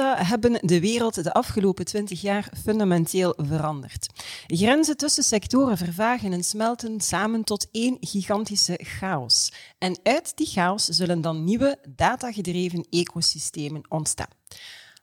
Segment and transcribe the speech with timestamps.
[0.00, 4.06] Hebben de wereld de afgelopen twintig jaar fundamenteel veranderd.
[4.46, 9.52] Grenzen tussen sectoren vervagen en smelten samen tot één gigantische chaos.
[9.78, 14.30] En uit die chaos zullen dan nieuwe datagedreven ecosystemen ontstaan.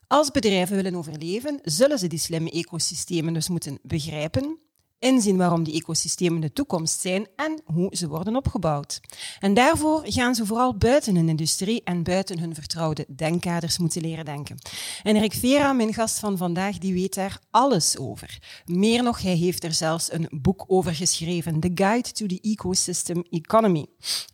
[0.08, 4.58] Als bedrijven willen overleven, zullen ze die slimme ecosystemen dus moeten begrijpen,
[4.99, 8.99] inzien waarom die ecosystemen de toekomst zijn en hoe ze worden opgebouwd.
[9.40, 14.26] En daarvoor gaan ze vooral buiten hun industrie en buiten hun vertrouwde denkkaders moeten leren
[14.26, 14.57] denken.
[15.04, 18.38] En Erik Vera, mijn gast van vandaag, die weet daar alles over.
[18.66, 23.24] Meer nog, hij heeft er zelfs een boek over geschreven, The Guide to the Ecosystem
[23.29, 23.85] Economy.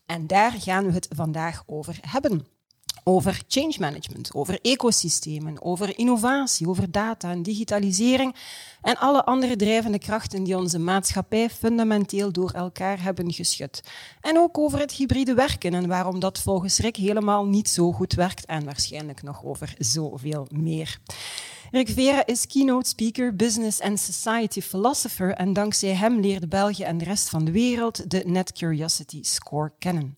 [0.06, 2.55] En daar gaan we het vandaag over hebben
[3.08, 8.36] over change management, over ecosystemen, over innovatie, over data en digitalisering
[8.82, 13.84] en alle andere drijvende krachten die onze maatschappij fundamenteel door elkaar hebben geschud.
[14.22, 18.14] En ook over het hybride werken en waarom dat volgens Rick helemaal niet zo goed
[18.14, 21.00] werkt en waarschijnlijk nog over zoveel meer.
[21.76, 26.98] Rick Vera is keynote speaker, business and society philosopher en dankzij hem leerde België en
[26.98, 30.16] de rest van de wereld de Net Curiosity Score kennen.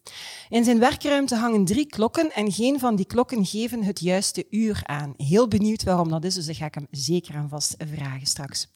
[0.50, 4.82] In zijn werkruimte hangen drie klokken en geen van die klokken geven het juiste uur
[4.84, 5.14] aan.
[5.18, 8.68] Heel benieuwd waarom dat is, dus dat ga ik hem zeker en vast vragen straks.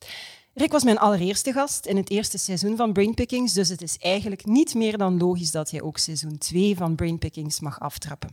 [0.54, 4.46] Rick was mijn allereerste gast in het eerste seizoen van Brainpickings, dus het is eigenlijk
[4.46, 8.30] niet meer dan logisch dat hij ook seizoen 2 van Brainpickings mag aftrappen.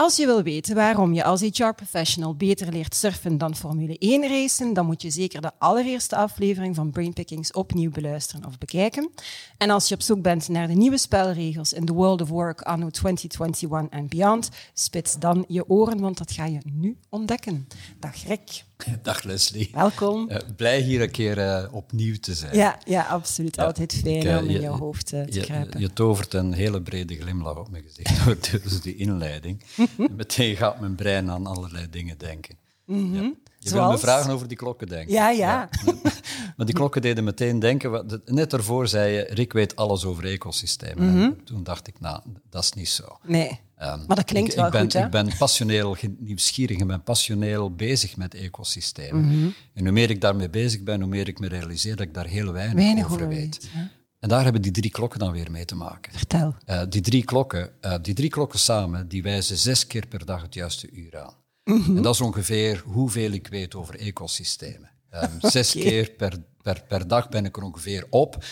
[0.00, 4.72] Als je wil weten waarom je als HR-professional beter leert surfen dan Formule 1 racen,
[4.72, 9.10] dan moet je zeker de allereerste aflevering van Brainpickings opnieuw beluisteren of bekijken.
[9.56, 12.60] En als je op zoek bent naar de nieuwe spelregels in the world of work
[12.60, 17.66] anno 2021 en beyond, spits dan je oren, want dat ga je nu ontdekken.
[17.98, 18.68] Dag Rick.
[19.02, 19.70] Dag Leslie.
[19.72, 20.30] Welkom.
[20.30, 22.56] Uh, blij hier een keer uh, opnieuw te zijn.
[22.56, 23.56] Ja, ja absoluut.
[23.56, 25.80] Ja, Altijd fijn om in je, jouw hoofd te je, kruipen.
[25.80, 29.62] Je tovert een hele brede glimlach op mijn gezicht door dus die inleiding.
[30.16, 32.56] Meteen gaat mijn brein aan allerlei dingen denken.
[32.90, 33.22] Mm -hmm.
[33.22, 33.32] ja.
[33.58, 33.86] Je Zoals?
[33.86, 35.12] wil me vragen over die klokken denken.
[35.12, 35.68] Ja, ja.
[35.84, 35.92] ja.
[36.56, 38.20] maar die klokken deden meteen denken.
[38.24, 41.10] Net daarvoor zei je, Rick weet alles over ecosystemen.
[41.10, 41.44] Mm -hmm.
[41.44, 43.18] Toen dacht ik, nou, dat is niet zo.
[43.26, 43.60] Nee.
[43.82, 45.04] Um, maar dat klinkt ik, wel ik ben, goed, hè?
[45.04, 49.22] Ik ben passioneel nieuwsgierig en ben passioneel bezig met ecosystemen.
[49.22, 49.54] Mm -hmm.
[49.74, 52.26] En hoe meer ik daarmee bezig ben, hoe meer ik me realiseer dat ik daar
[52.26, 53.70] heel weinig, weinig over over weet.
[54.18, 56.12] En daar hebben die drie klokken dan weer mee te maken.
[56.12, 56.54] Vertel.
[56.66, 60.42] Uh, die, drie klokken, uh, die drie klokken samen, die wijzen zes keer per dag
[60.42, 61.34] het juiste uur aan.
[61.74, 61.96] Mm -hmm.
[61.96, 64.88] En dat is ongeveer hoeveel ik weet over ecosystemen.
[65.14, 65.88] Um, zes okay.
[65.88, 68.44] keer per, per, per dag ben ik er ongeveer op.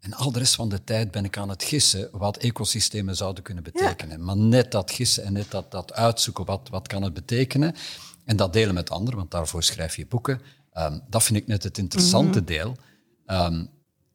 [0.00, 3.42] En al de rest van de tijd ben ik aan het gissen wat ecosystemen zouden
[3.42, 4.18] kunnen betekenen.
[4.18, 4.24] Ja.
[4.24, 7.74] Maar net dat gissen en net dat, dat uitzoeken, wat, wat kan het betekenen?
[8.24, 10.40] En dat delen met anderen, want daarvoor schrijf je boeken.
[10.74, 12.46] Um, dat vind ik net het interessante Mhm.
[12.46, 12.76] deel.
[13.26, 13.68] Um,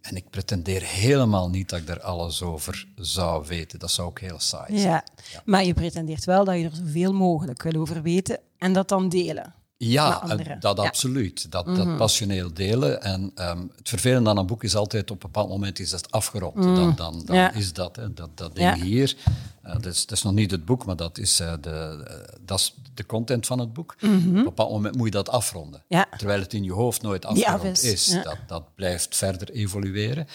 [0.06, 3.80] en ik pretendeer helemaal niet dat ik daar alles over zou weten.
[3.80, 4.92] Dat zou ook heel saai zijn.
[4.92, 5.04] Ja.
[5.46, 9.10] maar je pretendeert wel dat je er zoveel mogelijk wil over weten en dat dan
[9.10, 9.54] delen.
[9.92, 10.60] Ja, anderen.
[10.60, 10.84] dat Ja.
[10.84, 11.52] absoluut.
[11.52, 11.76] Dat, Mhm.
[11.76, 13.02] dat passioneel delen.
[13.02, 16.12] En ehm, het vervelende aan een boek is altijd op een bepaald moment is dat
[16.12, 16.56] afgerond.
[16.56, 17.34] Dan, dan, dan Mhm.
[17.34, 17.54] Ja.
[17.54, 18.84] is dat, hè, dat, dat ding Ja.
[18.84, 19.16] hier.
[19.62, 22.16] eh, dat, is, dat is nog niet het boek, maar dat is, eh, de, eh,
[22.46, 23.96] dat is de content van het boek.
[24.00, 24.16] Mhm.
[24.30, 25.84] Op een bepaald moment moet je dat afronden.
[26.18, 28.18] Terwijl het in je hoofd nooit afgerond is.
[28.24, 30.28] Dat, dat blijft verder evolueren.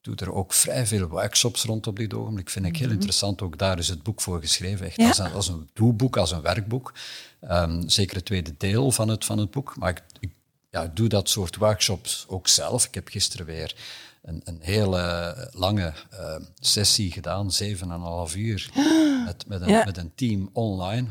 [0.00, 2.50] Ik doe er ook vrij veel workshops rond op dit ogenblik.
[2.50, 3.42] Vind ik heel interessant.
[3.42, 4.86] Ook daar is het boek voor geschreven.
[4.86, 5.06] Echt Mhm.
[5.06, 5.08] Ja.
[5.08, 6.92] als, een, als een doelboek, als een werkboek.
[7.40, 9.76] Ehm, zeker het tweede deel van het, van het boek.
[9.76, 10.30] Maar ik, ik,
[10.70, 12.84] ja, ik doe dat soort workshops ook zelf.
[12.86, 13.74] Ik heb gisteren weer
[14.22, 18.70] een, een hele lange eh, sessie gedaan, zeven en een half uur,
[19.26, 19.84] met, met, een, Ja.
[19.84, 21.08] met een team online.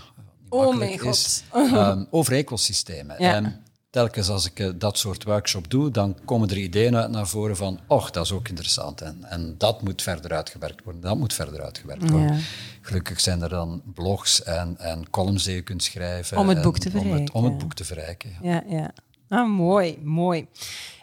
[0.50, 3.16] Oh is, ehm, over ecosystemen.
[3.24, 3.34] Ja.
[3.34, 3.64] En
[3.98, 7.56] telkens als ik eh, dat soort workshop doe, dan komen er ideeën uit naar voren
[7.58, 9.02] van, och, dat is ook interessant.
[9.02, 12.34] En, en dat moet verder uitgewerkt worden, dat moet verder uitgewerkt worden.
[12.36, 12.40] Ja.
[12.82, 16.38] Gelukkig zijn er dan blogs en, en columns die je kunt schrijven.
[16.38, 17.44] Om het boek te Om het, om verrijken.
[17.44, 18.30] het boek te verrijken.
[18.42, 18.52] ja.
[18.52, 18.92] Ja, ja.
[19.30, 20.48] Ah, mooi, mooi.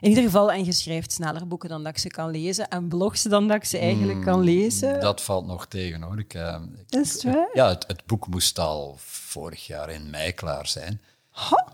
[0.01, 2.89] In ieder geval, en je schrijft sneller boeken dan dat ik ze kan lezen en
[2.89, 5.01] blogs dan dat ik ze eigenlijk kan lezen.
[5.01, 6.19] Dat valt nog tegen hoor.
[6.19, 6.57] Ik, eh,
[6.91, 7.49] ik- Is het waar?
[7.53, 11.01] ja, het, het boek moest al vorig jaar in mei klaar zijn.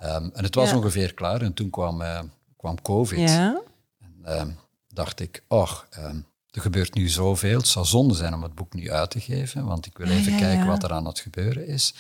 [0.01, 0.77] Ehm, en het was Ja.
[0.77, 2.21] ongeveer klaar en toen kwam, eh,
[2.57, 3.19] kwam COVID.
[3.31, 3.61] Ja.
[4.25, 4.51] Ehm,
[4.89, 6.17] dacht ik, ehm,
[6.51, 7.57] er gebeurt nu zoveel.
[7.59, 10.33] Het zou zonde zijn om het boek nu uit te geven, want ik wil even
[10.33, 11.95] ja, kijken wat er aan het gebeuren is.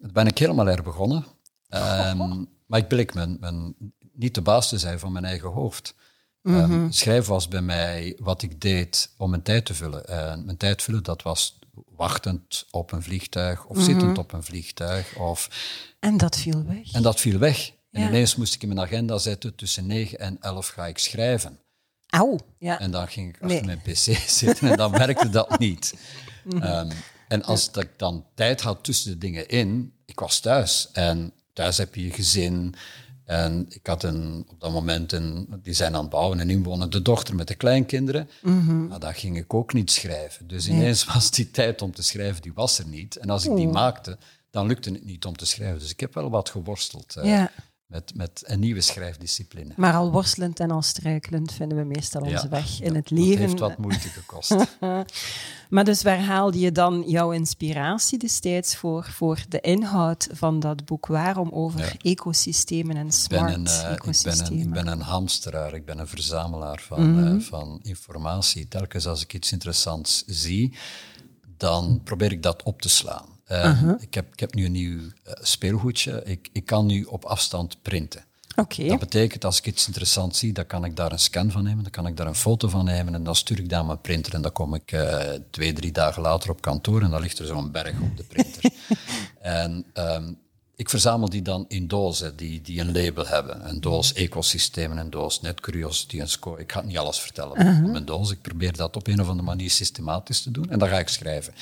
[0.00, 1.24] Toen ben ik helemaal herbegonnen.
[1.68, 3.74] Ehm, Maar ik bleek mijn, mijn,
[4.12, 5.94] niet de baas te zijn van mijn eigen hoofd.
[6.42, 10.06] Ehm, schrijven was bij mij wat ik deed om mijn tijd te vullen.
[10.08, 11.58] En mijn tijd vullen, dat was
[11.96, 15.16] wachtend op een vliegtuig of zittend op een vliegtuig.
[15.16, 15.48] Of...
[16.00, 16.92] En dat viel weg.
[16.92, 17.72] En dat viel weg.
[17.90, 21.58] En ineens moest ik in mijn agenda zetten, tussen 9 en 11 ga ik schrijven.
[22.08, 22.80] Auw, ja.
[22.80, 25.94] En dan ging ik achter mijn pc zitten en dan werkte dat niet.
[26.60, 26.90] Ehm,
[27.28, 30.88] en als ik dan tijd had tussen de dingen in, ik was thuis.
[30.92, 32.74] En thuis heb je je gezin.
[33.24, 37.02] En ik had een, op dat moment, een, die zijn aan het bouwen, een inwonende
[37.02, 38.28] dochter met de kleinkinderen.
[38.42, 40.46] Mm Maar daar ging ik ook niet schrijven.
[40.46, 43.16] Dus ineens was die tijd om te schrijven, die was er niet.
[43.16, 44.18] En als ik die maakte,
[44.50, 45.78] dan lukte het niet om te schrijven.
[45.78, 47.14] Dus ik heb wel wat geworsteld.
[47.18, 47.50] Uh, ja
[47.92, 49.72] met, met een nieuwe schrijfdiscipline.
[49.76, 53.30] Maar al worstelend en al struikelend vinden we meestal onze weg in het leven.
[53.30, 54.54] Het heeft wat moeite gekost.
[55.72, 60.84] maar dus waar haalde je dan jouw inspiratie destijds voor, voor de inhoud van dat
[60.84, 61.06] boek?
[61.06, 64.42] Waarom over ecosystemen en smart ik ben een, ecosystemen?
[64.42, 68.68] Ik ben, een, ik ben een hamsteraar, ik ben een verzamelaar van, mm van informatie.
[68.68, 70.76] Telkens als ik iets interessants zie,
[71.56, 73.26] dan probeer ik dat op te slaan.
[73.48, 76.22] Uh, ik, heb, ik heb nu een nieuw speelgoedje.
[76.24, 78.24] Ik, ik kan nu op afstand printen.
[78.56, 78.88] Okay.
[78.88, 81.82] Dat betekent, als ik iets interessants zie, dan kan ik daar een scan van nemen,
[81.82, 84.00] dan kan ik daar een foto van nemen en dan stuur ik dat aan mijn
[84.00, 84.34] printer.
[84.34, 85.20] En dan kom ik uh,
[85.50, 88.70] twee, drie dagen later op kantoor en dan ligt er zo'n berg op de printer.
[89.40, 90.38] en um,
[90.76, 93.68] ik verzamel die dan in dozen die, die een label hebben.
[93.68, 96.60] Een doos ecosystemen, een doos net curiosity en score.
[96.60, 97.90] Ik ga niet alles vertellen uh -huh.
[97.90, 98.30] mijn doos.
[98.30, 101.08] Ik probeer dat op een of andere manier systematisch te doen en dan ga ik
[101.08, 101.54] schrijven.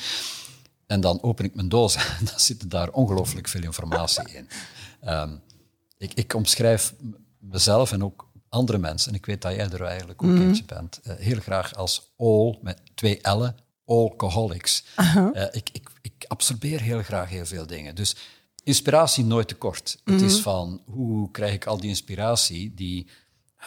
[0.87, 4.47] En dan open ik mijn doos en dan zit daar ongelooflijk veel informatie in.
[5.09, 5.41] Um,
[6.01, 6.93] ik, ik, omschrijf
[7.39, 10.63] mezelf en ook andere mensen, en ik weet dat jij er eigenlijk ook mm eentje
[10.63, 13.55] bent, uh, heel graag als all, met twee L'en,
[13.85, 14.83] alcoholics.
[14.99, 15.35] Uh -huh.
[15.35, 17.95] uh, ik, ik, ik, absorbeer heel graag heel veel dingen.
[17.95, 18.15] Dus
[18.63, 19.97] inspiratie nooit tekort.
[19.97, 20.21] Mm -hmm.
[20.21, 20.43] Het is mhm.
[20.43, 23.07] van, hoe krijg ik al die inspiratie die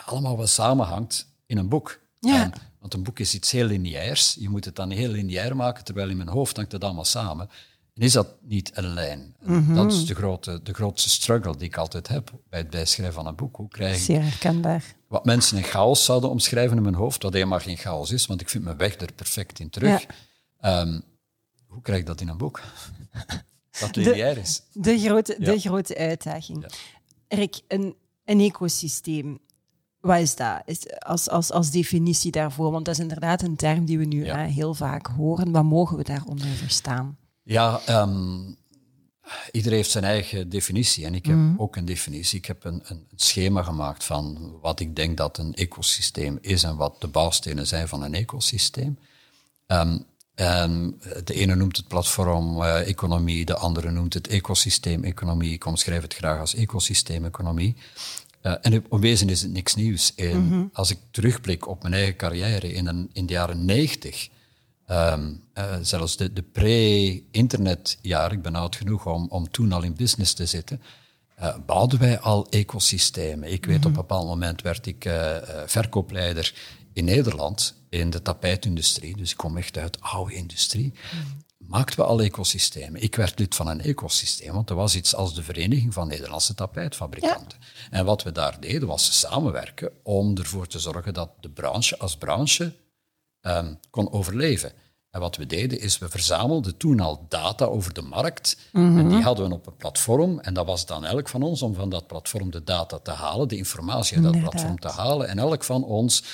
[0.04, 2.00] allemaal wel samenhangt in een boek?
[2.20, 2.42] Ja.
[2.42, 4.36] En, want een boek is iets heel lineairs.
[4.38, 7.48] Je moet het dan heel lineair maken, terwijl in mijn hoofd hangt het allemaal samen.
[7.94, 9.34] En is dat niet een lijn?
[9.40, 13.14] Mm Dat is de, grote, de grootste struggle die ik altijd heb bij het bijschrijven
[13.14, 13.56] van een boek.
[13.56, 14.94] Hoe krijg ik Zeer herkenbaar.
[15.08, 18.40] Wat mensen in chaos zouden omschrijven in mijn hoofd, wat helemaal geen chaos is, want
[18.40, 20.06] ik vind mijn weg er perfect in terug.
[20.60, 20.80] Ja.
[20.80, 21.02] Um,
[21.66, 22.60] hoe krijg ik dat in een boek?
[23.80, 24.62] dat lineair is.
[24.72, 25.52] De grote, ja.
[25.52, 26.66] de grote uitdaging.
[26.68, 27.36] Ja.
[27.36, 27.94] Rick, een,
[28.24, 29.38] een ecosysteem
[30.00, 32.70] wat is dat is als, als, als definitie daarvoor?
[32.70, 34.44] Want dat is inderdaad een term die we nu ja.
[34.44, 35.52] heel vaak horen.
[35.52, 37.16] Wat mogen we daaronder verstaan?
[37.44, 38.56] Ja, um,
[39.52, 41.04] iedereen heeft zijn eigen definitie.
[41.04, 41.54] En ik heb mm.
[41.58, 42.38] ook een definitie.
[42.38, 46.76] Ik heb een, een, schema gemaakt van wat ik denk dat een ecosysteem is en
[46.76, 48.98] wat de bouwstenen zijn van een ecosysteem.
[49.66, 55.52] Um, en de ene noemt het platform-economie, uh, de andere noemt het ecosysteem-economie.
[55.52, 57.76] Ik omschrijf het graag als ecosysteem-economie.
[58.42, 60.14] Uh, en in wezen is het niks nieuws.
[60.14, 60.70] En mm -hmm.
[60.72, 64.28] Als ik terugblik op mijn eigen carrière in, een, in de jaren negentig,
[64.90, 69.94] um, uh, zelfs de, de pre-internetjaren, ik ben oud genoeg om, om toen al in
[69.94, 70.82] business te zitten,
[71.40, 73.52] uh, bouwden wij al ecosystemen.
[73.52, 73.90] Ik weet, mm -hmm.
[73.90, 75.10] op een bepaald moment werd ik
[75.66, 76.54] verkoopleider
[76.92, 79.16] in Nederland in de tapijtindustrie.
[79.16, 80.92] Dus ik kom echt uit oude industrie.
[80.92, 83.02] Mm -hmm maakten we al ecosystemen.
[83.02, 86.54] Ik werd lid van een ecosysteem, want er was iets als de Vereniging van Nederlandse
[86.54, 87.58] Tapijtfabrikanten.
[87.60, 87.66] Ja.
[87.90, 92.16] En wat we daar deden, was samenwerken om ervoor te zorgen dat de branche als
[92.16, 92.74] branche
[93.46, 94.72] um, kon overleven.
[95.10, 98.56] En wat we deden, is we verzamelden toen al data over de markt.
[98.72, 98.98] Mm -hmm.
[98.98, 100.38] En die hadden we op een platform.
[100.40, 103.48] En dat was dan elk van ons om van dat platform de data te halen,
[103.48, 104.60] de informatie uit dat Inderdaad.
[104.60, 105.28] platform te halen.
[105.28, 106.24] En elk van ons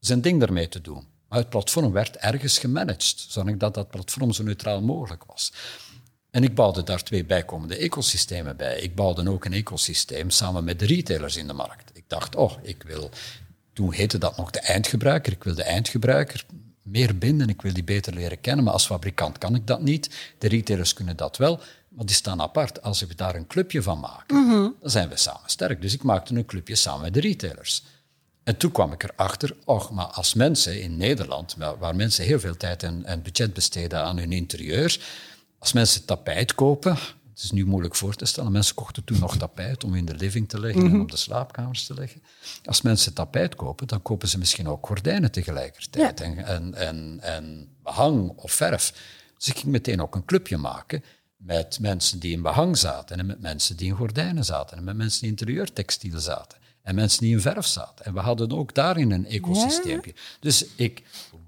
[0.00, 1.06] zijn ding daarmee te doen.
[1.28, 5.52] Maar het platform werd ergens gemanaged, zodat dat dat platform zo neutraal mogelijk was.
[6.30, 8.78] En ik bouwde daar twee bijkomende ecosystemen bij.
[8.80, 11.90] Ik bouwde ook een ecosysteem samen met de retailers in de markt.
[11.92, 13.10] Ik dacht, oh, ik wil,
[13.74, 16.44] toen heette dat nog de eindgebruiker, ik wil de eindgebruiker
[16.82, 20.10] meer binden, ik wil die beter leren kennen, maar als fabrikant kan ik dat niet.
[20.38, 22.82] De retailers kunnen dat wel, maar die staan apart.
[22.82, 24.74] Als we daar een clubje van maken, mm -hmm.
[24.80, 25.82] dan zijn we samen sterk.
[25.82, 27.82] Dus ik maakte een clubje samen met de retailers.
[28.44, 32.56] En toen kwam ik erachter, och, maar als mensen in Nederland, waar mensen heel veel
[32.56, 35.00] tijd en, en budget besteden aan hun interieur,
[35.58, 36.96] als mensen tapijt kopen,
[37.34, 40.14] het is nu moeilijk voor te stellen, mensen kochten toen nog tapijt om in de
[40.14, 40.94] living te leggen mm -hmm.
[40.94, 41.04] en mhm.
[41.04, 42.22] op de slaapkamers te leggen.
[42.64, 46.24] Als mensen tapijt kopen, dan kopen ze misschien ook gordijnen tegelijkertijd ja.
[46.24, 48.92] en, en, en, en behang of verf.
[49.36, 51.04] Dus ik ging meteen ook een clubje maken
[51.36, 54.96] met mensen die in behang zaten en met mensen die in gordijnen zaten en met
[54.96, 58.04] mensen die in interieurtextiel zaten en mensen die in verf zaten.
[58.04, 60.12] En we hadden ook daarin een ecosysteempje.
[60.14, 60.20] Ja.
[60.40, 61.02] Dus ik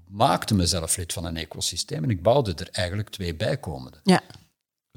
[0.07, 3.99] maakte mezelf lid van een ecosysteem en ik bouwde er eigenlijk twee bijkomende.
[4.03, 4.21] Ja.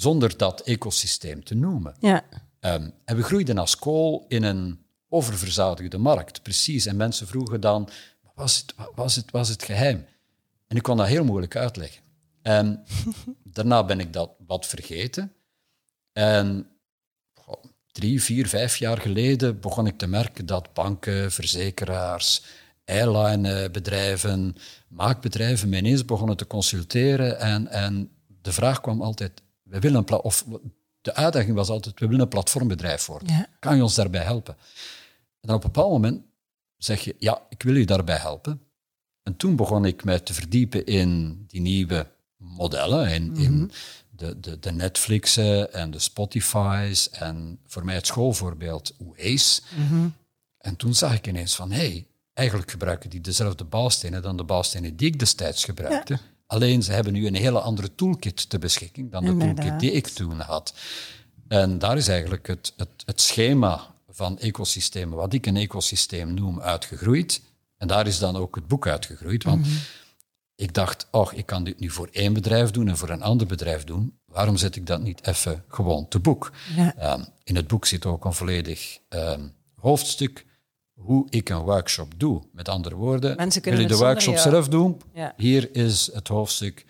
[0.01, 1.95] Zonder dat ecosysteem te noemen.
[1.99, 2.25] Ja.
[2.61, 6.87] Um, en we groeiden als kool in een oververzadigde markt, precies.
[6.87, 7.89] En mensen vroegen dan,
[8.35, 10.07] was het, was het, was het geheim?
[10.67, 12.03] En ik kon dat heel moeilijk uitleggen.
[12.43, 12.85] En
[13.57, 15.33] daarna ben ik dat wat vergeten.
[16.13, 16.67] En
[17.93, 22.43] drie, vier, vijf jaar geleden begon ik te merken dat banken, verzekeraars,
[22.85, 24.57] airlinebedrijven,
[24.89, 27.39] maakbedrijven mij ineens begonnen te consulteren.
[27.39, 28.11] En, en
[28.43, 30.45] de vraag kwam altijd, we willen een of
[31.01, 33.49] de uitdaging was altijd, we willen een platformbedrijf worden.
[33.59, 34.57] Kan je ons daarbij helpen?
[35.41, 36.23] En dan op een bepaald moment
[36.77, 38.61] zeg je, ja, ik wil je daarbij helpen.
[39.23, 43.69] En toen begon ik mij te verdiepen in die nieuwe modellen, in, in mhm.
[44.11, 49.63] de, de, de Netflixen en de Spotify's en voor mij het schoolvoorbeeld Waze.
[49.77, 50.15] Mm
[50.59, 54.45] En toen zag ik ineens van, hé, hey, eigenlijk gebruiken die dezelfde bouwstenen dan de
[54.45, 56.19] bouwstenen die ik destijds gebruikte.
[56.51, 60.07] Alleen ze hebben nu een hele andere toolkit te beschikking dan de toolkit die ik
[60.07, 60.75] toen had.
[61.49, 66.61] En daar is eigenlijk het, het, het schema van ecosystemen, wat ik een ecosysteem noem,
[66.61, 67.43] uitgegroeid.
[67.77, 69.45] En daar is dan ook het boek uitgegroeid.
[69.45, 69.77] Want mhm.
[70.55, 73.47] ik dacht, oh, ik kan dit nu voor één bedrijf doen en voor een ander
[73.47, 74.19] bedrijf doen.
[74.27, 76.53] Waarom zet ik dat niet even gewoon te boek?
[76.97, 80.47] Ehm, in het boek zit ook een volledig ehm, hoofdstuk
[81.01, 82.43] hoe ik een workshop doe.
[82.53, 85.01] Met andere woorden, wil je de workshop zelf doen?
[85.37, 86.87] Hier is het hoofdstuk.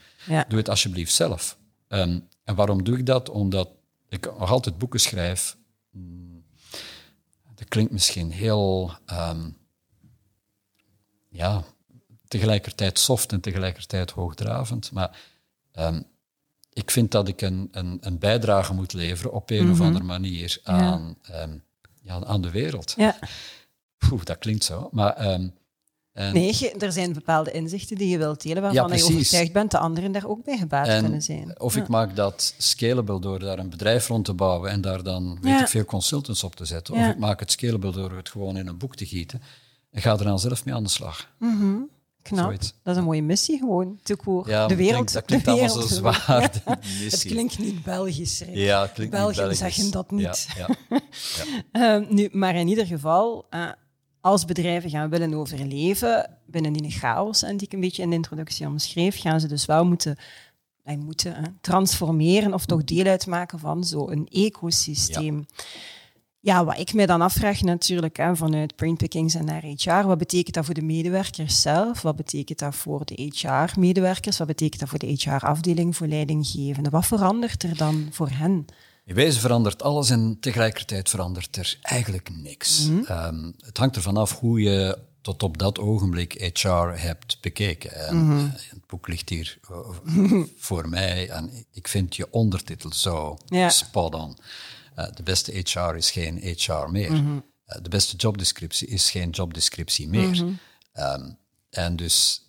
[0.48, 1.58] Doe het alsjeblieft zelf.
[1.88, 3.28] Um, en waarom doe ik dat?
[3.28, 3.68] Omdat
[4.08, 5.56] ik nog altijd boeken schrijf.
[5.90, 6.44] Hmm,
[7.54, 9.56] dat klinkt misschien heel, um,
[11.28, 11.64] ja,
[12.28, 14.92] tegelijkertijd soft en tegelijkertijd hoogdravend.
[14.92, 15.18] Maar
[15.78, 16.04] um,
[16.72, 19.86] ik vind dat ik een, een, een, bijdrage moet leveren op een of mhm.
[19.86, 21.48] andere manier aan, ja.
[22.02, 22.94] ja aan de wereld.
[22.96, 23.18] Ja.
[24.12, 24.88] Oeh, dat klinkt zo.
[24.92, 25.52] Maar, um,
[26.12, 30.12] nee, er zijn bepaalde inzichten die je wilt delen waarvan je overtuigd bent de anderen
[30.12, 31.60] daar ook bij gebaat kunnen zijn.
[31.60, 35.38] Of ik maak dat scalable door daar een bedrijf rond te bouwen en daar dan
[35.40, 36.94] weet ik veel consultants op te zetten.
[36.94, 39.42] Of ik maak het scalable door het gewoon in een boek te gieten
[39.90, 41.30] en ga er dan zelf mee aan de slag.
[41.38, 41.88] Mm
[42.22, 42.50] Knap.
[42.60, 45.12] Dat is een mooie missie gewoon, te Ja, de wereld.
[45.12, 46.50] dat klinkt allemaal zo zwaar.
[46.64, 48.42] Het klinkt niet Belgisch.
[48.52, 49.58] Ja, klinkt België niet Belgisch.
[49.58, 50.48] zeggen dat niet.
[50.56, 50.68] Ja,
[52.02, 53.70] uh, nu, maar in ieder geval, uh,
[54.20, 58.16] als bedrijven gaan willen overleven binnen die chaos, en die ik een beetje in de
[58.16, 60.16] introductie omschreef, gaan ze dus wel moeten,
[60.82, 65.36] wij moeten hè, transformeren of toch deel uitmaken van zo'n ecosysteem.
[65.36, 65.64] Ja.
[66.40, 66.64] ja.
[66.64, 70.64] wat ik mij dan afvraag natuurlijk hè, vanuit brainpickings en naar HR, wat betekent dat
[70.64, 72.02] voor de medewerkers zelf?
[72.02, 74.38] Wat betekent dat voor de HR-medewerkers?
[74.38, 76.92] Wat betekent dat voor de HR-afdeling, voor leidinggevenden?
[76.92, 78.66] Wat verandert er dan voor hen?
[79.04, 82.86] In wezen verandert alles en tegelijkertijd verandert er eigenlijk niks.
[82.86, 83.04] Mhm.
[83.04, 87.92] Ehm, het hangt ervan af hoe je tot op dat ogenblik HR hebt bekeken.
[88.06, 88.48] En mhm.
[88.50, 93.38] Het boek ligt hier eh, voor mij en ik vind je ondertitel zo
[93.68, 94.36] spot on.
[94.98, 97.12] Uh, de beste HR is geen HR meer.
[97.12, 97.38] Mhm.
[97.64, 100.44] Eh, de beste jobdescriptie is geen jobdescriptie meer.
[100.94, 101.38] Um,
[101.70, 102.46] en dus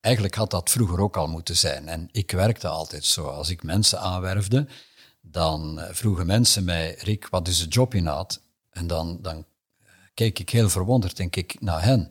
[0.00, 1.88] eigenlijk had dat vroeger ook al moeten zijn.
[1.88, 3.26] En ik werkte altijd zo.
[3.26, 4.66] Als ik mensen aanwerfde,
[5.30, 8.40] dan eh, vroegen mensen mij, Rick, wat is de jobinhoud?
[8.70, 9.44] En dan, dan
[10.14, 12.10] keek ik heel verwonderd, denk ik, naar hen.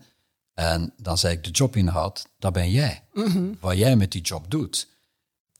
[0.54, 3.04] En dan zei ik, de jobinhoud, dat ben jij.
[3.14, 3.54] Mhm.
[3.60, 4.88] Wat jij met die job doet.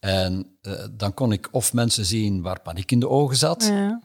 [0.00, 3.64] En uh, dan kon ik of mensen zien waar paniek in de ogen zat.
[3.64, 4.02] Ja.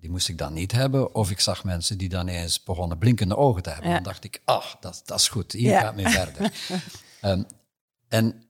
[0.00, 1.14] Die moest ik dan niet hebben.
[1.14, 3.90] Of ik zag mensen die dan eens begonnen blinkende ogen te hebben.
[3.90, 6.52] Dan dacht ik, ah, dat, dat is goed, hier gaat mee verder.
[7.22, 7.46] um,
[8.08, 8.42] en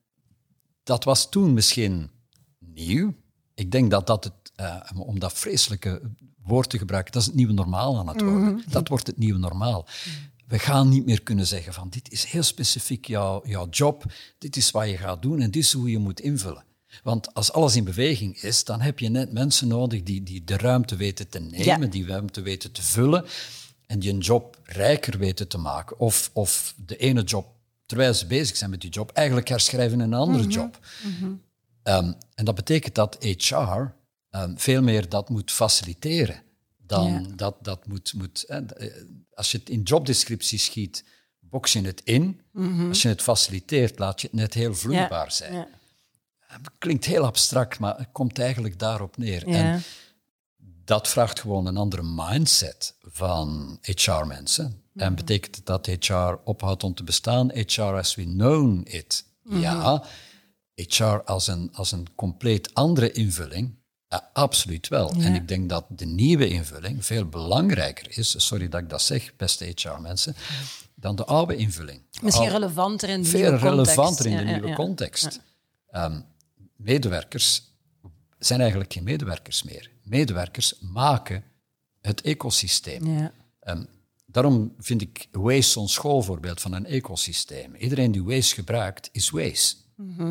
[0.82, 2.10] dat was toen misschien
[2.58, 3.14] nieuw.
[3.54, 6.02] Ik denk dat dat het uh, om dat vreselijke
[6.42, 8.42] woord te gebruiken, dat is het nieuwe normaal aan het worden.
[8.42, 8.70] Mhm.
[8.70, 9.86] Dat wordt het nieuwe normaal.
[10.46, 14.04] We gaan niet meer kunnen zeggen van dit is heel specifiek jouw, jouw job,
[14.38, 16.64] dit is wat je gaat doen en dit is hoe je moet invullen.
[17.02, 20.56] Want als alles in beweging is, dan heb je net mensen nodig die, die de
[20.56, 23.24] ruimte weten te nemen, die ruimte weten te vullen
[23.86, 25.98] en die een job rijker weten te maken.
[25.98, 27.46] Of, of de ene job,
[27.86, 30.52] terwijl ze bezig zijn met die job, eigenlijk herschrijven in een andere mhm.
[30.52, 30.78] job.
[31.02, 31.32] Mhm.
[31.82, 33.94] Ehm, en dat betekent dat HR
[34.42, 36.42] um, veel meer dat moet faciliteren.
[36.76, 38.60] Dan dat, dat moet, moet eh,
[39.34, 41.04] als je het in jobdescriptie schiet,
[41.40, 42.40] box je het in.
[42.52, 42.88] Mhm.
[42.88, 45.52] Als je het faciliteert, laat je het net heel vloeibaar zijn.
[45.52, 45.68] Ja.
[46.78, 49.46] Klinkt heel abstract, maar het komt eigenlijk daarop neer.
[49.46, 49.82] En
[50.84, 54.82] dat vraagt gewoon een andere mindset van HR-mensen.
[54.94, 55.14] En mhm.
[55.14, 57.50] betekent dat HR ophoudt om te bestaan?
[57.50, 59.24] HR as we know it.
[59.42, 59.60] Mhm.
[59.60, 60.04] Ja,
[60.74, 63.74] HR als een, als een compleet andere invulling
[64.32, 65.10] absoluut wel.
[65.10, 69.36] En ik denk dat de nieuwe invulling veel belangrijker is, sorry dat ik dat zeg,
[69.36, 70.36] beste HR-mensen,
[70.94, 72.02] dan de oude invulling.
[72.22, 73.94] Misschien relevanter in de veel nieuwe context.
[73.94, 75.40] Veel relevanter in de nieuwe context.
[75.92, 76.24] Um,
[76.76, 77.62] medewerkers
[78.38, 79.90] zijn eigenlijk geen medewerkers meer.
[80.02, 81.44] Medewerkers maken
[82.00, 83.30] het ecosysteem.
[83.62, 83.86] Um,
[84.26, 87.74] daarom vind ik Waze zo'n schoolvoorbeeld van een ecosysteem.
[87.74, 89.74] Iedereen die Waze gebruikt, is Waze.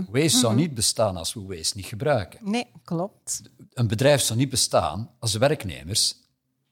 [0.09, 2.39] Waze zou niet bestaan als we Waze niet gebruiken.
[2.43, 3.41] Nee, klopt.
[3.73, 6.15] Een bedrijf zou niet bestaan als werknemers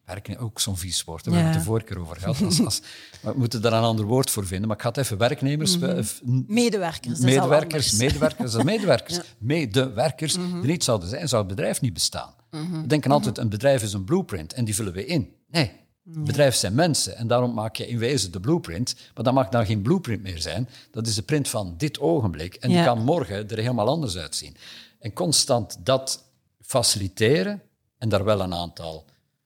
[0.05, 1.39] werken ook zo'n vies woord, daar Ja.
[1.39, 2.41] hebben we het de vorige keer over gehad.
[2.41, 2.81] Als, als,
[3.21, 5.75] we moeten daar een ander woord voor vinden, maar ik ga het even werknemers...
[6.03, 7.91] f- Medewerkers, medewerkers, anders.
[8.11, 9.19] medewerkers en medewerkers.
[9.39, 12.33] Medewerkers die niet zouden zijn, zou het bedrijf niet bestaan.
[12.49, 15.29] We denken altijd, een bedrijf is een blueprint en die vullen we in.
[15.49, 15.71] Nee,
[16.03, 18.95] bedrijven zijn mensen en daarom maak je in wezen de blueprint.
[19.15, 20.69] Maar dat mag dan geen blueprint meer zijn.
[20.91, 24.55] Dat is de print van dit ogenblik en die kan morgen er helemaal anders uitzien.
[24.99, 26.23] En constant dat
[26.61, 27.61] faciliteren
[27.97, 29.05] en daar wel een aantal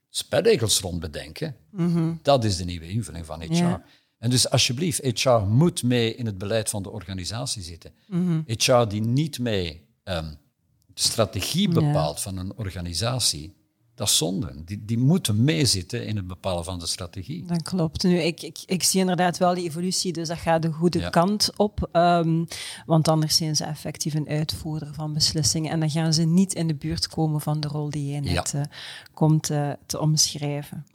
[0.10, 1.56] spelregels rond bedenken,
[2.22, 3.54] dat is de nieuwe invulling van HR.
[3.54, 3.84] Ja.
[4.18, 7.92] En dus alsjeblieft, HR moet mee in het beleid van de organisatie zitten.
[8.46, 10.30] HR die niet mee ehm,
[10.86, 13.56] de strategie bepaalt van een organisatie,
[13.98, 14.51] dat is zonde.
[14.66, 17.46] Die, die moeten meezitten in het bepalen van de strategie.
[17.46, 18.04] Dat klopt.
[18.04, 21.10] Nu, ik, ik, ik zie inderdaad wel die evolutie, dus dat gaat de goede Ja.
[21.10, 21.89] kant op.
[21.92, 22.44] ehm,
[22.86, 25.72] want anders zijn ze effectief een uitvoerder van beslissingen.
[25.72, 28.54] En dan gaan ze niet in de buurt komen van de rol die jij net
[28.54, 28.62] eh,
[29.13, 30.86] komt eh, te omschrijven.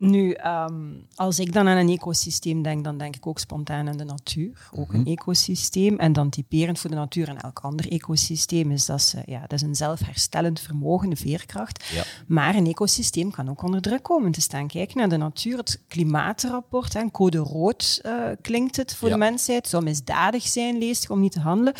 [0.00, 3.96] Nu, ehm, als ik dan aan een ecosysteem denk, dan denk ik ook spontaan aan
[3.96, 4.70] de natuur.
[4.74, 5.98] Ook een ecosysteem.
[5.98, 9.52] En dan typerend voor de natuur en elk ander ecosysteem is dat, ze, ja, dat
[9.52, 11.84] is een zelfherstellend vermogen, een veerkracht.
[11.92, 12.02] Ja.
[12.26, 14.66] Maar een ecosysteem kan ook onder druk komen te staan.
[14.66, 19.14] Kijk naar de natuur, het klimaatrapport, en code rood eh, klinkt het voor Ja.
[19.14, 19.58] de mensheid.
[19.58, 21.74] Het zou misdadig zijn, leest om niet te handelen.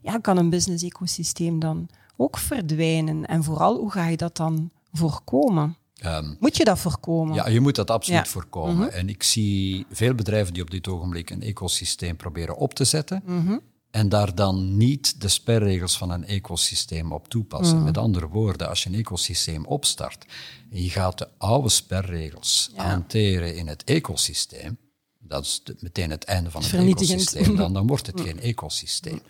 [0.00, 3.26] Ja, kan een business-ecosysteem dan ook verdwijnen?
[3.26, 5.76] En vooral, hoe ga je dat dan voorkomen?
[5.96, 7.34] Ehm, Moet je dat voorkomen?
[7.34, 8.24] Ja, je moet dat absoluut Ja.
[8.24, 8.32] Mhm.
[8.32, 8.92] voorkomen.
[8.92, 13.22] En ik zie veel bedrijven die op dit ogenblik een ecosysteem proberen op te zetten.
[13.24, 13.58] Mhm.
[13.90, 17.76] En daar dan niet de spelregels van een ecosysteem op toepassen.
[17.76, 17.84] Mhm.
[17.84, 20.24] Met andere woorden, als je een ecosysteem opstart
[20.70, 22.88] en je gaat de oude spelregels Ja.
[22.90, 24.78] hanteren in het ecosysteem,
[25.18, 29.20] dat is de- meteen het einde van het ecosysteem, dan, dan wordt het geen ecosysteem.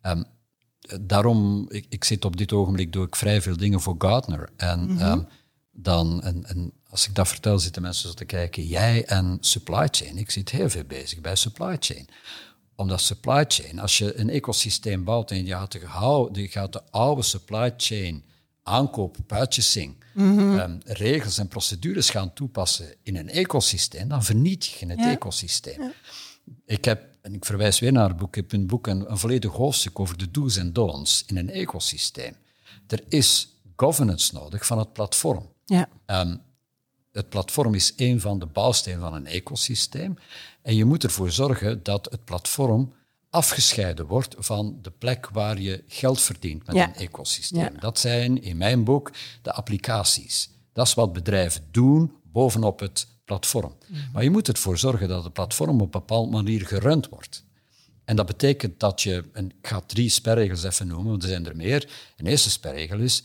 [0.00, 0.22] Ehm,
[1.00, 4.48] daarom, ik, ik zit op dit ogenblik, doe ik vrij veel dingen voor Gartner.
[4.56, 5.20] En ehm,
[5.82, 9.88] dan, en, en als ik dat vertel, zitten mensen zo te kijken, jij en supply
[9.90, 10.16] chain.
[10.18, 12.08] Ik zit heel veel bezig bij supply chain.
[12.76, 16.82] Omdat supply chain, als je een ecosysteem bouwt en je gaat de, je gaat de
[16.90, 18.24] oude supply chain
[18.62, 24.98] aankoop, purchasing, ehm, regels en procedures gaan toepassen in een ecosysteem, dan vernietig je het
[25.00, 25.10] Ja.
[25.10, 25.92] ecosysteem.
[26.66, 29.10] Ik heb, en ik verwijs weer naar het boek, ik heb in het boek een,
[29.10, 32.36] een volledig hoofdstuk over de do's en don'ts in een ecosysteem.
[32.86, 35.56] Er is governance nodig van het platform.
[35.68, 35.88] Ja.
[36.06, 36.36] Ehm,
[37.12, 40.18] het platform is een van de bouwstenen van een ecosysteem.
[40.62, 42.92] En je moet ervoor zorgen dat het platform
[43.30, 46.88] afgescheiden wordt van de plek waar je geld verdient met Ja.
[46.88, 47.74] een ecosysteem.
[47.74, 47.80] Ja.
[47.80, 49.10] Dat zijn in mijn boek
[49.42, 50.50] de applicaties.
[50.72, 53.76] Dat is wat bedrijven doen bovenop het platform.
[53.86, 54.00] Mhm.
[54.12, 57.44] Maar je moet ervoor zorgen dat het platform op een bepaalde manier gerund wordt.
[58.04, 61.46] En dat betekent dat je, en ik ga drie spelregels even noemen, want er zijn
[61.46, 61.90] er meer.
[62.16, 63.22] Een eerste spelregel is,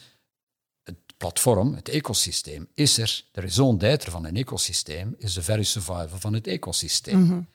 [1.18, 3.24] platform, het ecosysteem, is er.
[3.32, 7.48] De raison d'être van een ecosysteem is de very survival van het ecosysteem.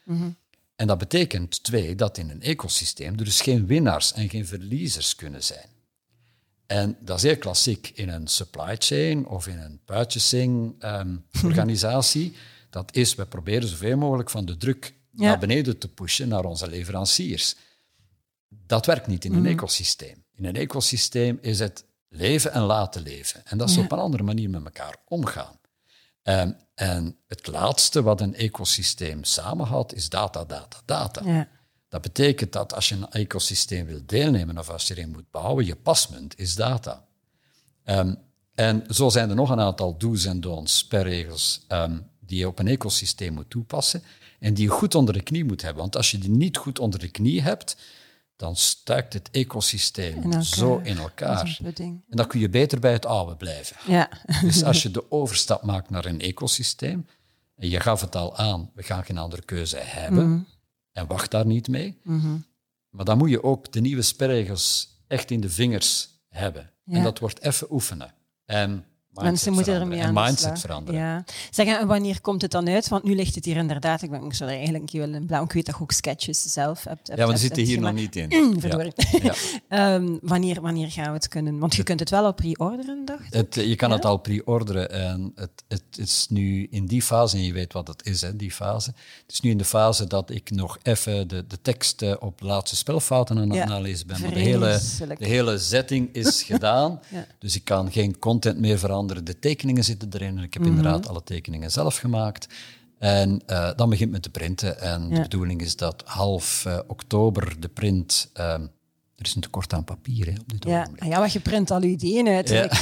[0.76, 5.14] En dat betekent, twee, dat in een ecosysteem er dus geen winnaars en geen verliezers
[5.14, 5.68] kunnen zijn.
[6.66, 12.32] En dat is heel klassiek in een supply chain of in een purchasing ehm, organisatie.
[12.70, 15.24] Dat is, we proberen zoveel mogelijk van de druk Ja.
[15.26, 17.54] naar beneden te pushen naar onze leveranciers.
[18.48, 20.24] Dat werkt niet in een ecosysteem.
[20.34, 23.40] In een ecosysteem is het leven en laten leven.
[23.44, 23.82] En dat Ja.
[23.82, 25.58] op een andere manier met elkaar omgaan.
[26.22, 31.22] Ehm, en het laatste wat een ecosysteem samenhoudt, is data, data, data.
[31.24, 31.48] Ja.
[31.88, 35.66] Dat betekent dat als je een ecosysteem wil deelnemen of als je erin moet bouwen,
[35.66, 37.04] je pasmunt is data.
[37.84, 38.14] Ehm,
[38.54, 42.58] en zo zijn er nog een aantal do's en don'ts, spelregels, ehm, die je op
[42.58, 44.02] een ecosysteem moet toepassen
[44.40, 45.82] en die je goed onder de knie moet hebben.
[45.82, 47.76] Want als je die niet goed onder de knie hebt,
[48.38, 51.58] dan stuikt het ecosysteem In zo in elkaar.
[51.74, 53.76] En dan kun je beter bij het oude blijven.
[53.86, 54.08] Ja.
[54.40, 57.06] Dus als je de overstap maakt naar een ecosysteem,
[57.56, 60.46] en je gaf het al aan, we gaan geen andere keuze hebben,
[60.92, 62.00] en wacht daar niet mee.
[62.88, 66.70] Maar dan moet je ook de nieuwe spelregels echt in de vingers hebben.
[66.84, 66.96] Ja.
[66.96, 68.14] En dat wordt even oefenen.
[68.44, 68.84] En
[69.22, 70.58] Mensen moeten ermee aan En de mindset slag.
[70.58, 71.00] veranderen.
[71.00, 71.24] Ja.
[71.50, 72.88] Zeg, en wanneer komt het dan uit?
[72.88, 74.02] Want nu ligt het hier inderdaad.
[74.02, 75.44] Ik, ben, ik zou er eigenlijk wel in blauw.
[75.44, 77.06] Ik weet dat je ook sketches zelf hebt.
[77.06, 78.26] hebt Ja, maar die zitten hier nog niet in.
[78.38, 78.92] Mm, verdorie.
[79.22, 79.34] Ja.
[79.68, 81.58] Ehm, wanneer, wanneer gaan we het kunnen?
[81.58, 83.32] Want je kunt het wel al pre-orderen, dacht ik.
[83.32, 87.42] Het, je kan het al pre-orderen en het, het is nu in die fase, en
[87.42, 88.90] je weet wat het is, hè, die fase.
[89.22, 92.40] Het is nu in de fase dat ik nog even de, de tekst eh, op
[92.40, 94.20] laatste spelfouten aan het nalezen ben.
[94.20, 94.80] Maar de hele,
[95.18, 97.00] de hele setting is gedaan,
[97.38, 99.07] dus ik kan geen content meer veranderen.
[99.24, 100.76] De tekeningen zitten erin ik heb Mhm.
[100.76, 102.48] inderdaad alle tekeningen zelf gemaakt.
[102.98, 104.80] En uh, dan begint men te printen.
[104.80, 108.30] En de bedoeling is dat half uh, oktober de print.
[108.36, 108.44] Uh,
[109.14, 110.80] er is een tekort aan papier hè, op dit ja.
[110.80, 111.04] ogenblik.
[111.04, 112.48] Ja, want je print al je ideeën uit.
[112.48, 112.68] Ja.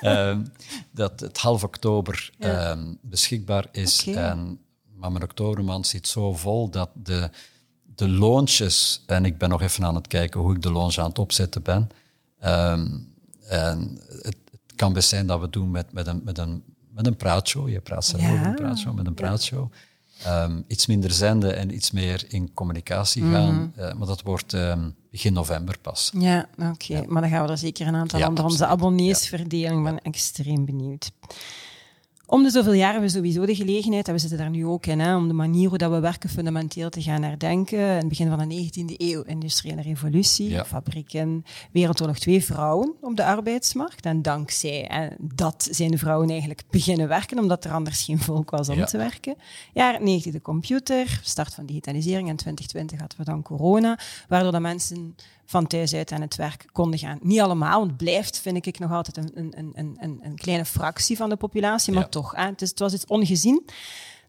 [0.00, 0.44] Ehm,
[0.90, 2.78] dat het half oktober ja.
[3.00, 4.04] beschikbaar is.
[4.08, 4.30] Okay.
[4.30, 4.58] En,
[4.96, 7.30] maar mijn oktobermaand zit zo vol dat de,
[7.94, 9.02] de launches.
[9.06, 11.62] En ik ben nog even aan het kijken hoe ik de launch aan het opzetten
[11.62, 11.90] ben.
[12.44, 13.12] Um,
[13.48, 14.36] en het,
[14.82, 17.68] kan best zijn dat we doen met, met, een, met, een, met een praatshow.
[17.68, 18.32] Je praat zelf ja.
[18.32, 19.72] over een praatshow, met een praatshow.
[20.26, 23.54] Um, iets minder zenden en iets meer in communicatie gaan.
[23.54, 23.84] Mm -hmm.
[23.84, 26.10] uh, maar dat wordt um, begin november pas.
[26.18, 26.68] Ja, oké.
[26.68, 26.96] Okay.
[26.96, 27.02] Ja.
[27.08, 29.78] Maar dan gaan we er zeker een aantal ja, onder onze abonnees verdelen.
[29.78, 31.10] Ik ben extreem benieuwd.
[32.32, 34.86] Om de zoveel jaar hebben we sowieso de gelegenheid, en we zitten daar nu ook
[34.86, 37.78] in, hè, om de manier hoe dat we werken fundamenteel te gaan herdenken.
[37.78, 40.64] In het begin van de 19e eeuw, industriële revolutie, ja.
[40.64, 44.04] fabrieken, Wereldoorlog 2, vrouwen op de arbeidsmarkt.
[44.04, 48.50] En dankzij en dat zijn de vrouwen eigenlijk beginnen werken, omdat er anders geen volk
[48.50, 48.84] was om ja.
[48.84, 49.34] te werken.
[49.72, 52.28] Jaren 90 de computer, start van digitalisering.
[52.28, 55.14] En 2020 hadden we dan corona, waardoor de mensen
[55.52, 57.18] van thuis uit aan het werk konden gaan.
[57.22, 60.64] Niet allemaal, want het blijft, vind ik, nog altijd een, een, een, een, een kleine
[60.64, 62.08] fractie van de populatie, maar ja.
[62.08, 63.64] toch, hè, het, was iets ongezien.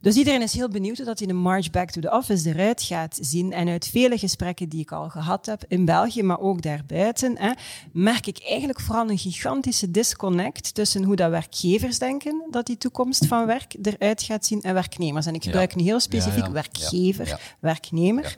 [0.03, 2.81] Dus iedereen is heel benieuwd hoe dat hij de March Back to the Office eruit
[2.81, 3.53] gaat zien.
[3.53, 7.51] En uit vele gesprekken die ik al gehad heb in België, maar ook daarbuiten, hè,
[7.91, 13.25] merk ik eigenlijk vooral een gigantische disconnect tussen hoe dat werkgevers denken dat die toekomst
[13.25, 15.25] van werk eruit gaat zien en werknemers.
[15.25, 15.77] En ik gebruik ja.
[15.77, 18.35] nu heel specifiek ja, werkgever, werknemer.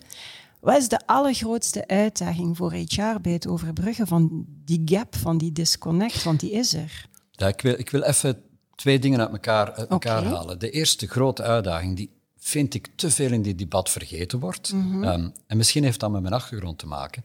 [0.60, 5.52] Wat is de allergrootste uitdaging voor HR bij het overbruggen van die gap, van die
[5.52, 6.24] disconnect?
[6.24, 7.08] Want die is er.
[7.32, 8.42] Ja, ik, wil, ik wil even
[8.76, 10.32] twee dingen uit elkaar, uit elkaar okay.
[10.32, 10.60] halen.
[10.60, 14.74] De eerste grote uitdaging, die vind ik te veel in dit debat vergeten wordt.
[14.74, 15.04] Mm -hmm.
[15.04, 17.24] um, en misschien heeft dat met mijn achtergrond te maken.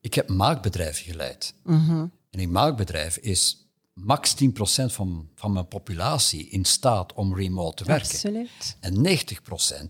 [0.00, 1.54] Ik heb maakbedrijven geleid.
[1.62, 2.10] Mm -hmm.
[2.30, 4.46] En in maakbedrijven is max 10%
[4.86, 8.10] van, van mijn populatie in staat om remote te werken.
[8.10, 8.76] Absoluut.
[8.80, 9.18] En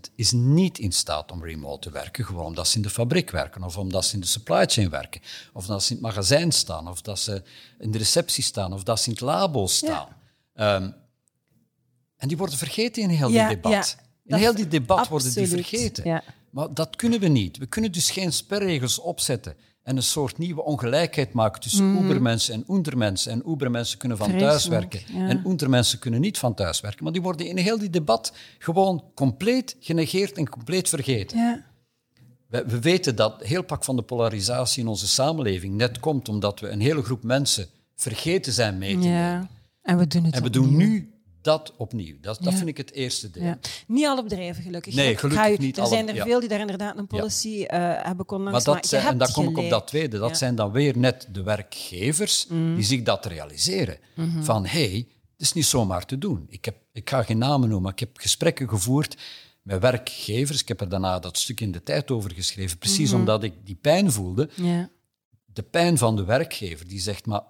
[0.07, 3.31] 90% is niet in staat om remote te werken, gewoon omdat ze in de fabriek
[3.31, 5.21] werken, of omdat ze in de supply chain werken,
[5.53, 7.43] of dat ze in het magazijn staan, of dat ze
[7.79, 10.07] in de receptie staan, of dat ze in het labo staan.
[10.09, 10.21] Ja.
[10.55, 10.93] Um,
[12.17, 13.97] en die worden vergeten in heel ja, dit debat.
[14.23, 15.23] Ja, in heel dit debat absoluut.
[15.23, 16.09] worden die vergeten.
[16.09, 16.23] Ja.
[16.49, 17.57] Maar dat kunnen we niet.
[17.57, 22.03] We kunnen dus geen sperregels opzetten en een soort nieuwe ongelijkheid maken tussen mm.
[22.03, 23.31] Ubermensen en Ondermensen.
[23.31, 25.27] En Ubermensen kunnen van Vreselijk, thuis werken ja.
[25.27, 27.03] en Untermensen kunnen niet van thuis werken.
[27.03, 31.37] Maar die worden in heel die debat gewoon compleet genegeerd en compleet vergeten.
[31.37, 31.65] Ja.
[32.47, 36.59] We, we, weten dat heel pak van de polarisatie in onze samenleving net komt omdat
[36.59, 39.47] we een hele groep mensen vergeten zijn mee te ja.
[39.83, 42.15] En we doen het En we doen nu dat opnieuw.
[42.21, 42.57] Dat, dat ja.
[42.57, 43.43] vind ik het eerste deel.
[43.43, 43.57] Ja.
[43.87, 44.95] Niet alle bedrijven, gelukkig.
[44.95, 47.65] Nee, gelukkig je, niet Er alle, zijn er veel die daar inderdaad een policy uh,
[48.03, 50.17] hebben kon maar dat zijn, En dan kom ik op dat tweede.
[50.17, 52.75] Dat zijn dan weer net de werkgevers mm.
[52.75, 53.97] die zich dat realiseren.
[54.15, 54.27] Mhm.
[54.27, 54.43] Mm -hmm.
[54.43, 56.45] Van, hé, hey, het is niet zomaar te doen.
[56.49, 59.17] Ik, heb, ik ga geen namen noemen, maar ik heb gesprekken gevoerd
[59.61, 60.61] met werkgevers.
[60.61, 63.05] Ik heb er daarna dat stuk in de tijd over geschreven, precies Mhm.
[63.07, 63.19] mm -hmm.
[63.19, 64.49] omdat ik die pijn voelde.
[64.55, 64.89] Ja.
[65.45, 67.43] De pijn van de werkgever, die zegt, maar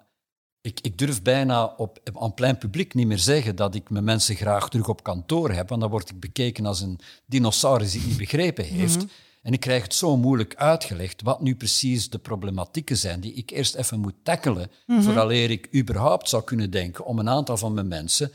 [0.63, 4.35] ik, ik, durf bijna op, aan plein publiek niet meer zeggen dat ik mijn mensen
[4.35, 8.09] graag terug op kantoor heb, want dan word ik bekeken als een dinosaurus die het
[8.09, 8.97] niet begrepen heeft.
[8.97, 9.05] Mhm.
[9.41, 13.49] En ik krijg het zo moeilijk uitgelegd wat nu precies de problematieken zijn die ik
[13.49, 15.01] eerst even moet tackelen, Mhm.
[15.01, 18.31] vooraleer ik überhaupt zou kunnen denken om een aantal van mijn mensen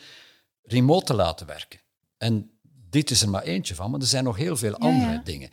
[0.62, 1.80] remote te laten werken.
[2.18, 2.50] En
[2.90, 5.22] dit is er maar eentje van, maar er zijn nog heel veel andere ja.
[5.24, 5.50] dingen.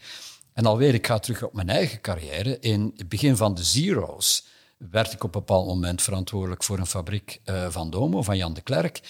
[0.54, 2.60] En alweer, ik ga terug op mijn eigen carrière.
[2.60, 4.46] In het begin van de Zero's
[4.78, 8.54] werd ik op een bepaald moment verantwoordelijk voor een fabriek uh, van Domo, van Jan
[8.54, 9.02] de Klerk.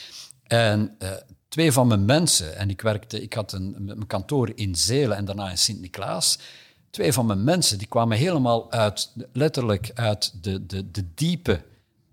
[0.44, 1.10] En uh,
[1.48, 5.26] twee van mijn mensen, en ik, werkte, ik had een, mijn kantoor in Zelen en
[5.26, 6.40] daarna in Sint-Niklaas.
[6.90, 11.62] Twee van mijn mensen die kwamen helemaal uit, letterlijk uit de, de, de diepe,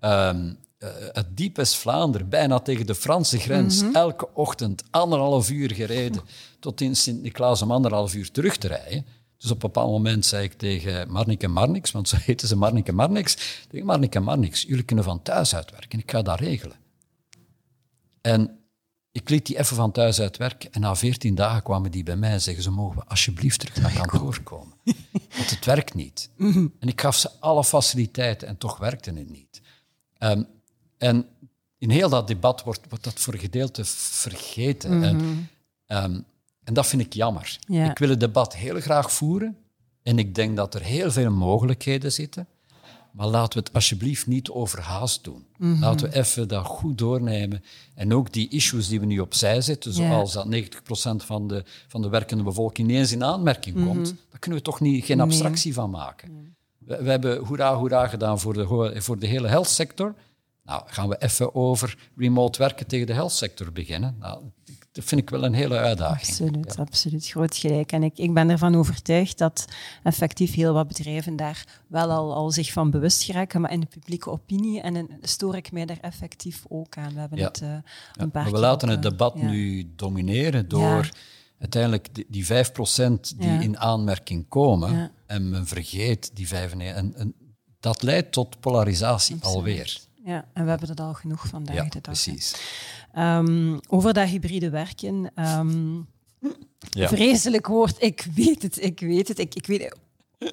[0.00, 3.80] um, uh, het diep West-Vlaanderen, bijna tegen de Franse grens.
[3.80, 3.96] Mm -hmm.
[3.96, 6.22] Elke ochtend anderhalf uur gereden
[6.60, 9.06] tot in Sint-Niklaas om anderhalf uur terug te rijden.
[9.42, 12.56] Dus op een bepaald moment zei ik tegen Marnik en Marnix, want zo heten ze
[12.56, 13.36] Marnik en Marnix,
[13.68, 16.76] tegen Marnik en Marnix, jullie kunnen van thuis uitwerken, ik ga dat regelen.
[18.20, 18.62] En
[19.12, 22.30] ik liet die even van thuis uitwerken en na veertien dagen kwamen die bij mij
[22.30, 24.76] en zeggen ze mogen we alsjeblieft terug naar kantoor komen.
[25.36, 26.30] Want het werkt niet.
[26.36, 26.66] Mhm.
[26.78, 29.60] En ik gaf ze alle faciliteiten en toch werkte het niet.
[30.18, 30.46] Um,
[30.98, 31.26] en
[31.78, 34.98] in heel dat debat wordt, wordt dat voor gedeelte vergeten.
[34.98, 35.04] Mhm.
[35.86, 36.24] En, um,
[36.64, 37.58] en dat vind ik jammer.
[37.66, 37.90] Ja.
[37.90, 39.56] Ik wil het debat heel graag voeren.
[40.02, 42.46] En ik denk dat er heel veel mogelijkheden zitten.
[43.12, 45.46] Maar laten we het alsjeblieft niet overhaast doen.
[45.56, 45.66] Mhm.
[45.66, 45.82] Mm -hmm.
[45.82, 47.64] Laten we even dat goed doornemen.
[47.94, 52.02] En ook die issues die we nu opzij zetten, zoals dat 90% van de, van
[52.02, 53.94] de werkende bevolking niet eens in aanmerking mm -hmm.
[53.94, 55.74] komt, daar kunnen we toch niet, geen abstractie nee.
[55.74, 56.32] van maken.
[56.32, 56.54] Nee.
[56.78, 60.14] We, we, hebben hoera hoera gedaan voor de, voor de hele health sector.
[60.64, 64.16] Nou, gaan we even over remote werken tegen de health sector beginnen?
[64.18, 64.42] Nou,
[64.92, 66.28] dat vind ik wel een hele uitdaging.
[66.28, 67.26] Absoluut, absoluut.
[67.26, 67.92] Groot gelijk.
[67.92, 69.64] En ik, ik ben ervan overtuigd dat
[70.02, 73.86] effectief heel wat bedrijven daar wel al, al zich van bewust geraken, maar in de
[73.86, 77.14] publieke opinie en in, stoor ik mij daar effectief ook aan.
[77.14, 81.08] We hebben het uh, een ja, paar We laten het debat nu domineren door
[81.58, 82.48] uiteindelijk die, die 5%
[83.36, 86.50] die in aanmerking komen en men vergeet die 95%.
[86.76, 87.34] En, en
[87.80, 90.00] dat leidt tot polarisatie alweer.
[90.24, 92.00] Ja, en we hebben er al genoeg vandaag ja, de dag.
[92.00, 92.54] Precies.
[93.18, 95.30] Um, over dat hybride werken.
[95.58, 96.06] Um,
[96.90, 97.08] ja.
[97.08, 99.38] Vreselijk woord, ik weet het, ik weet het.
[99.38, 99.96] Ik, ik weet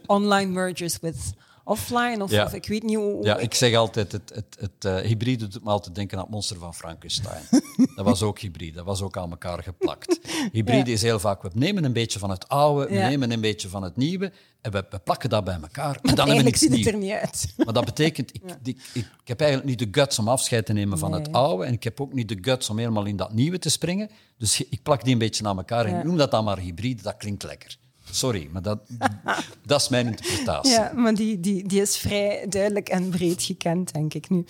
[0.05, 1.33] online mergers with
[1.69, 2.45] offline of, ja.
[2.45, 3.23] of, ik weet niet hoe...
[3.23, 6.32] Ja, ik zeg altijd, het, het, het uh, hybride doet me altijd denken aan het
[6.34, 7.41] monster van Frankenstein.
[7.95, 10.19] dat was ook hybride, dat was ook aan elkaar geplakt.
[10.51, 10.93] Hybride ja.
[10.93, 13.84] is heel vaak, we nemen een beetje van het oude, we nemen een beetje van
[13.84, 15.99] het nieuwe en we, we plakken dat bij elkaar.
[16.01, 17.53] En dan hebben we ziet het er niet uit.
[17.58, 21.12] Maar dat betekent, ik, ik, heb eigenlijk niet de guts om afscheid te nemen van
[21.12, 21.19] Nee.
[21.19, 23.69] het oude en ik heb ook niet de guts om helemaal in dat nieuwe te
[23.69, 24.10] springen.
[24.38, 27.17] Dus ik plak die een beetje aan elkaar en noem dat dan maar hybride, dat
[27.17, 27.77] klinkt lekker.
[28.11, 28.79] Sorry, maar dat,
[29.65, 30.71] dat is mijn interpretatie.
[30.71, 34.45] Ja, maar die, die, die is vrij duidelijk en breed gekend, denk ik nu.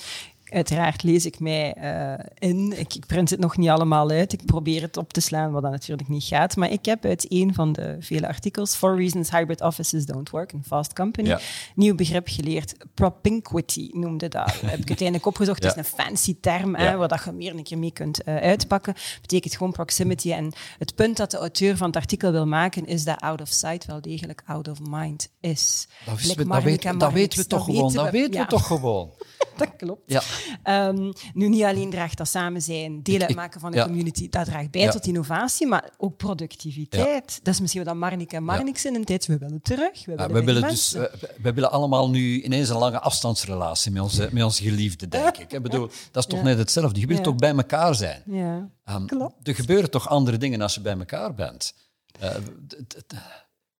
[0.49, 2.79] Uiteraard lees ik mij uh, in.
[2.79, 4.33] Ik, ik, print het nog niet allemaal uit.
[4.33, 6.55] Ik probeer het op te slaan, wat dat natuurlijk niet gaat.
[6.55, 10.51] Maar ik heb uit een van de vele artikels, Four Reasons Hybrid Offices Don't Work,
[10.51, 11.39] een Fast Company, Ja.
[11.75, 12.73] nieuw begrip geleerd.
[12.93, 14.51] Propinquity noemde dat.
[14.65, 15.63] heb ik uiteindelijk opgezocht.
[15.63, 15.81] Het Ja.
[15.81, 18.93] is een fancy term, hè, waar dat je meer een keer mee kunt uh, uitpakken.
[19.21, 20.31] Betekent gewoon proximity.
[20.31, 23.47] En het punt dat de auteur van het artikel wil maken, is dat out of
[23.49, 25.87] sight wel degelijk out of mind is.
[26.05, 26.25] Dat, dat,
[26.63, 27.93] weet- weten we toch gewoon.
[27.93, 28.11] Dat we.
[28.11, 29.09] weten we toch gewoon.
[29.59, 30.01] Dat klopt.
[30.05, 30.21] Ja.
[30.63, 33.83] Ehm, nu, niet alleen draagt dat samen zijn, deel uitmaken van de ja.
[33.85, 34.91] community, dat draagt bij Ja.
[34.91, 37.39] tot innovatie, maar ook productiviteit.
[37.43, 40.05] Dat is misschien wat Marnik en Marnix in een tijd, we willen terug.
[40.05, 41.19] We Ja, willen, we, willen dus, mensen.
[41.19, 45.37] we, we willen allemaal nu ineens een lange afstandsrelatie met onze, met onze geliefde, denk
[45.37, 45.53] ik.
[45.53, 46.99] Ik bedoel, dat is toch net hetzelfde.
[46.99, 48.21] Je wilt toch bij elkaar zijn.
[48.25, 48.69] ja.
[48.85, 49.47] Ehm, Klopt.
[49.47, 51.73] er gebeuren toch andere dingen als je bij elkaar bent.
[52.19, 52.35] Eh,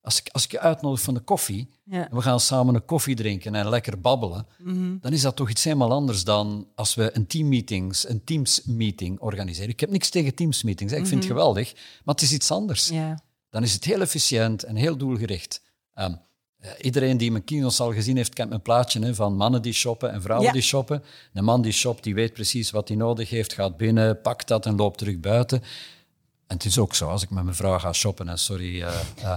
[0.10, 2.10] als, ik, als ik je uitnodig van de koffie, Ja.
[2.10, 4.98] en we gaan samen een koffie drinken en lekker babbelen, Mhm.
[5.02, 9.70] dan is dat toch iets helemaal anders dan als we een teammeetings, een teams-meeting organiseren.
[9.70, 12.92] Ik heb niks tegen teams-meetings, ik vind het geweldig, maar het is iets anders.
[12.92, 13.00] Mhm.
[13.00, 13.20] ja.
[13.50, 15.62] Dan is het heel efficiënt en heel doelgericht.
[15.94, 16.14] Ehm,
[16.58, 19.74] eh, iedereen die mijn keynotes al gezien heeft, kent mijn plaatje hè, van mannen die
[19.74, 20.54] shoppen en vrouwen Ja.
[20.54, 21.04] die shoppen.
[21.34, 24.66] Een man die shopt, die weet precies wat hij nodig heeft, gaat binnen, pakt dat
[24.66, 25.62] en loopt terug buiten.
[26.50, 29.00] En het is ook zo, als ik met mijn vrouw ga shoppen, en sorry, eh,
[29.22, 29.36] eh,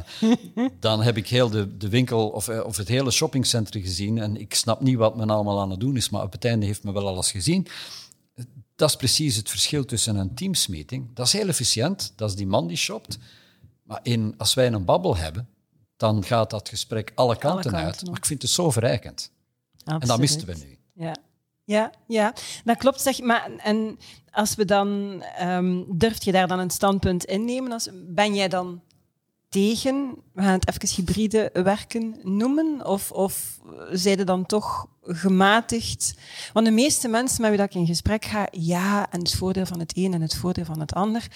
[0.80, 4.36] dan heb ik heel de, de winkel of, eh, of het hele shoppingcentrum gezien en
[4.36, 6.84] ik snap niet wat men allemaal aan het doen is, maar op het einde heeft
[6.84, 7.66] men wel alles gezien.
[8.76, 11.14] Dat is precies het verschil tussen een teamsmeeting.
[11.14, 13.18] Dat is heel efficiënt, dat is die man die shopt.
[13.82, 15.48] Maar in, als wij een babbel hebben,
[15.96, 18.06] dan gaat dat gesprek alle kanten, kanten uit.
[18.06, 19.30] Maar ik vind het zo verrijkend.
[19.84, 20.78] En dat misten we nu.
[21.04, 21.16] Ja.
[21.64, 23.00] Ja, ja, dat klopt.
[23.00, 23.98] Zeg, maar en
[24.30, 27.72] als we dan, ehm durf je daar dan een standpunt innemen?
[27.72, 28.82] Als, ben jij dan
[29.48, 32.86] tegen, we gaan het even hybride werken noemen?
[32.86, 33.60] Of, of
[34.04, 36.14] er dan toch gematigd?
[36.52, 39.78] Want de meeste mensen met wie ik in gesprek ga, ja, en het voordeel van
[39.78, 41.26] het een en het voordeel van het ander.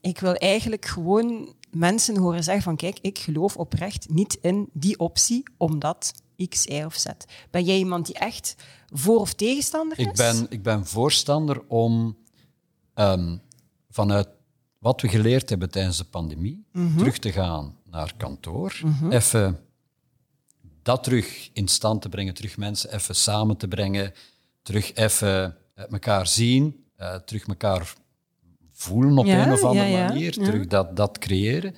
[0.00, 4.98] Ik wil eigenlijk gewoon mensen horen zeggen van kijk, ik geloof oprecht niet in die
[4.98, 7.06] optie, omdat X, Y of Z.
[7.50, 8.54] Ben jij iemand die echt
[8.92, 10.06] voor of tegenstander is?
[10.06, 12.16] Ik ben, ik ben voorstander om
[12.94, 13.36] ehm,
[13.90, 14.28] vanuit
[14.78, 16.98] wat we geleerd hebben tijdens de pandemie, Mhm.
[16.98, 18.80] terug te gaan naar kantoor.
[19.10, 19.60] Even
[20.82, 24.12] dat terug in stand te brengen, terug mensen even samen te brengen,
[24.62, 27.94] terug even elkaar zien, eh, terug elkaar
[28.72, 31.74] voelen op Ja, een of andere ja, ja, manier, terug dat, dat creëren.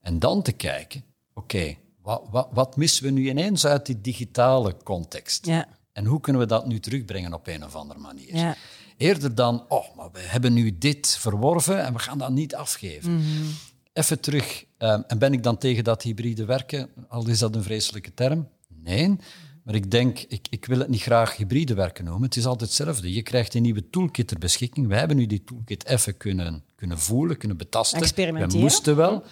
[0.00, 4.76] En dan te kijken, oké, wat, wat, wat missen we nu ineens uit die digitale
[4.82, 5.46] context?
[5.46, 8.36] Ja, En hoe kunnen we dat nu terugbrengen op een of andere manier?
[8.36, 8.56] ja.
[8.96, 13.14] Eerder dan, oh, maar we hebben nu dit verworven en we gaan dat niet afgeven.
[13.14, 13.44] Mhm.
[13.92, 16.88] Even terug, ehm, en ben ik dan tegen dat hybride werken?
[17.08, 18.48] Al is dat een vreselijke term?
[18.68, 19.16] Nee.
[19.62, 22.22] Maar ik denk, ik, ik wil het niet graag hybride werken noemen.
[22.22, 23.12] Het is altijd hetzelfde.
[23.12, 24.86] Je krijgt een nieuwe toolkit ter beschikking.
[24.86, 27.98] Wij hebben nu die toolkit even kunnen, kunnen voelen, kunnen betasten.
[28.14, 29.24] We moesten wel.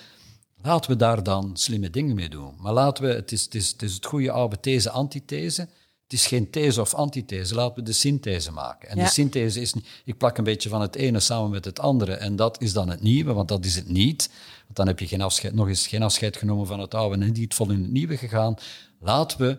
[0.62, 2.55] Laten we daar dan slimme dingen mee doen.
[2.59, 5.61] Maar laten we, het is het, is, het, is het goede oude these-antithese.
[6.03, 8.88] Het is geen these of antithese, laten we de synthese maken.
[8.88, 9.05] En Ja.
[9.05, 12.37] de synthese is, ik plak een beetje van het ene samen met het andere en
[12.37, 14.31] dat is dan het nieuwe, want dat is het niet.
[14.64, 17.33] Want dan heb je geen afscheid, nog eens geen afscheid genomen van het oude en
[17.33, 18.55] niet vol in het nieuwe gegaan.
[19.01, 19.59] Laten we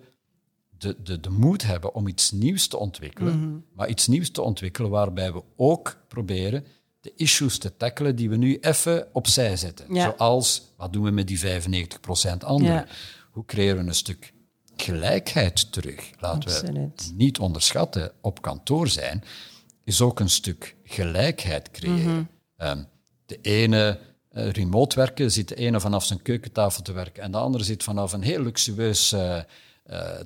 [0.78, 3.58] de, de, de moed hebben om iets nieuws te ontwikkelen, Mhm.
[3.76, 6.66] maar iets nieuws te ontwikkelen waarbij we ook proberen
[7.04, 9.94] de issues te tackelen die we nu even opzij zetten.
[9.94, 10.04] Ja.
[10.18, 11.44] Zoals, wat doen we met die 95%
[12.46, 12.76] anderen?
[12.76, 12.88] Ja.
[13.32, 14.34] Hoe creëren we een stuk
[14.76, 16.10] gelijkheid terug.
[16.20, 17.08] Laten Absoluut.
[17.08, 19.24] we niet onderschatten, op kantoor zijn
[19.84, 22.30] is ook een stuk gelijkheid creëren.
[22.58, 22.84] Ehm,
[23.26, 27.38] de ene eh, remote werken, zit de ene vanaf zijn keukentafel te werken en de
[27.38, 29.46] andere zit vanaf een heel luxueus eh, eh,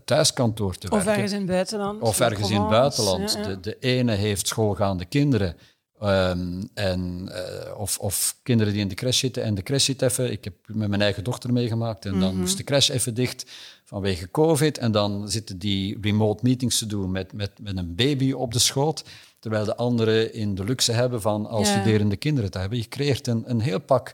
[0.06, 1.14] thuiskantoor te Of werken.
[1.14, 2.02] ergens in het buitenland.
[2.02, 3.44] Of ergens in het buitenland.
[3.44, 5.56] De, de ene heeft schoolgaande kinderen.
[6.00, 9.44] Ehm, en, eh, of, of kinderen die in de crash zitten.
[9.44, 10.32] En de crash zit even.
[10.32, 12.06] Ik heb met mijn eigen dochter meegemaakt.
[12.06, 12.20] En Mhm.
[12.20, 13.46] dan moest de crash even dicht
[13.84, 14.78] vanwege COVID.
[14.78, 18.60] En dan zitten die remote meetings te doen met, met, met een baby op de
[18.60, 19.04] schoot.
[19.40, 22.78] Terwijl de anderen in de luxe hebben van als studerende kinderen te hebben.
[22.78, 24.14] Je creëert een, een heel pak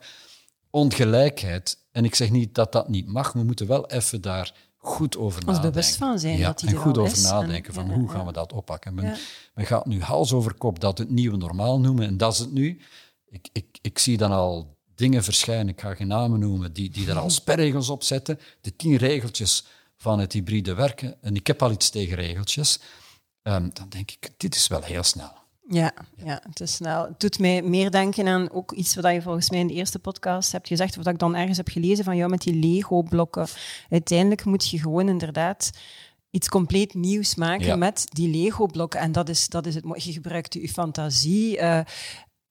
[0.70, 1.78] ongelijkheid.
[1.92, 3.34] En ik zeg niet dat dat niet mag.
[3.34, 5.72] We moeten wel even daar goed over Ons nadenken.
[5.72, 7.24] bewust van zijn ja, dat die en er goed over is.
[7.24, 8.94] Nadenken van ja, hoe gaan we dat oppakken.
[8.94, 9.18] Men,
[9.54, 12.52] men gaat nu hals over kop dat het nieuwe normaal noemen en dat is het
[12.52, 12.82] nu.
[13.26, 17.10] Ik, ik, ik zie dan al dingen verschijnen, ik ga geen namen noemen, die, die
[17.10, 18.40] er al sperregels op zetten.
[18.62, 19.66] De tien regeltjes
[19.98, 21.16] van het hybride werken.
[21.22, 22.80] En ik heb al iets tegen regeltjes.
[23.42, 25.43] Ehm, dan denk ik, dit is wel heel snel.
[25.70, 25.94] Ja,
[26.26, 27.04] ja, het is snel.
[27.06, 30.00] Het doet mij meer denken aan ook iets wat je volgens mij in de eerste
[30.00, 33.48] podcast hebt gezegd, dat ik dan ergens heb gelezen van jou met die Lego-blokken.
[33.90, 35.70] Uiteindelijk moet je gewoon inderdaad
[36.30, 37.76] iets compleet nieuws maken Ja.
[37.76, 39.00] met die Lego-blokken.
[39.00, 40.02] En dat is, dat is het mooie.
[40.06, 41.58] Je gebruikt je fantasie.
[41.58, 41.80] eh,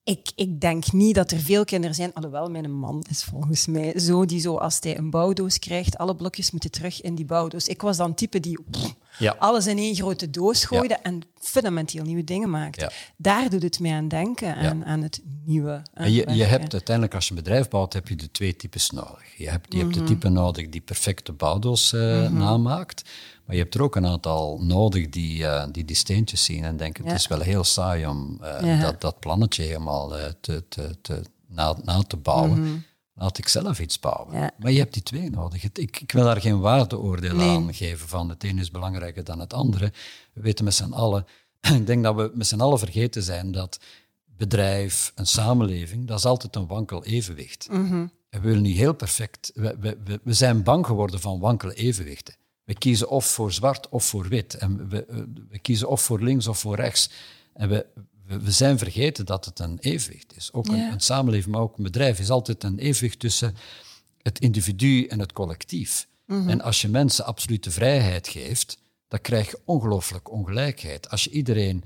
[0.04, 3.98] ik, ik denk niet dat er veel kinderen zijn, alhoewel mijn man is volgens mij
[3.98, 7.66] zo, die zo als hij een bouwdoos krijgt, alle blokjes moeten terug in die bouwdoos.
[7.68, 9.36] Ik was dan type die pff, Ja.
[9.38, 12.90] alles in één grote doos gooide en fundamenteel nieuwe dingen maakte.
[13.16, 15.70] Daar doet het mij aan denken, aan, aan het nieuwe.
[15.70, 18.56] aan En je, je hebt uiteindelijk, als je een bedrijf bouwt, heb je de twee
[18.56, 19.36] types nodig.
[19.36, 23.02] Je hebt, je hebt de type nodig die perfecte bouwdoos eh, namaakt.
[23.44, 26.76] Maar je hebt er ook een aantal nodig die, eh, die die steentjes zien en
[26.76, 31.22] denken, het is wel heel saai om eh, dat, dat plannetje helemaal te, te, te,
[31.46, 32.84] na, na te bouwen.
[33.14, 34.38] Laat ik zelf iets bouwen.
[34.38, 34.50] Ja.
[34.58, 35.64] Maar je hebt die twee nodig.
[35.64, 37.48] Ik, ik wil daar geen waardeoordeel Nee.
[37.48, 39.92] aan geven van het ene is belangrijker dan het andere.
[40.32, 41.26] We weten met z'n allen,
[41.80, 43.80] ik denk dat we met z'n allen vergeten zijn dat
[44.36, 47.68] bedrijf, een samenleving, dat is altijd een wankel evenwicht.
[48.30, 49.50] En we willen niet heel perfect.
[49.54, 52.34] We, we, we, zijn bang geworden van wankele evenwichten.
[52.64, 54.54] We kiezen of voor zwart of voor wit.
[54.54, 57.10] En we, we, we kiezen of voor links of voor rechts.
[57.54, 57.86] En we,
[58.40, 60.52] we, zijn vergeten dat het een evenwicht is.
[60.52, 60.92] Ook een, Ja.
[60.92, 63.56] een samenleving, maar ook een bedrijf is altijd een evenwicht tussen
[64.22, 66.10] het individu en het collectief.
[66.26, 71.10] En als je mensen absolute vrijheid geeft, dan krijg je ongelooflijk ongelijkheid.
[71.10, 71.84] Als je iedereen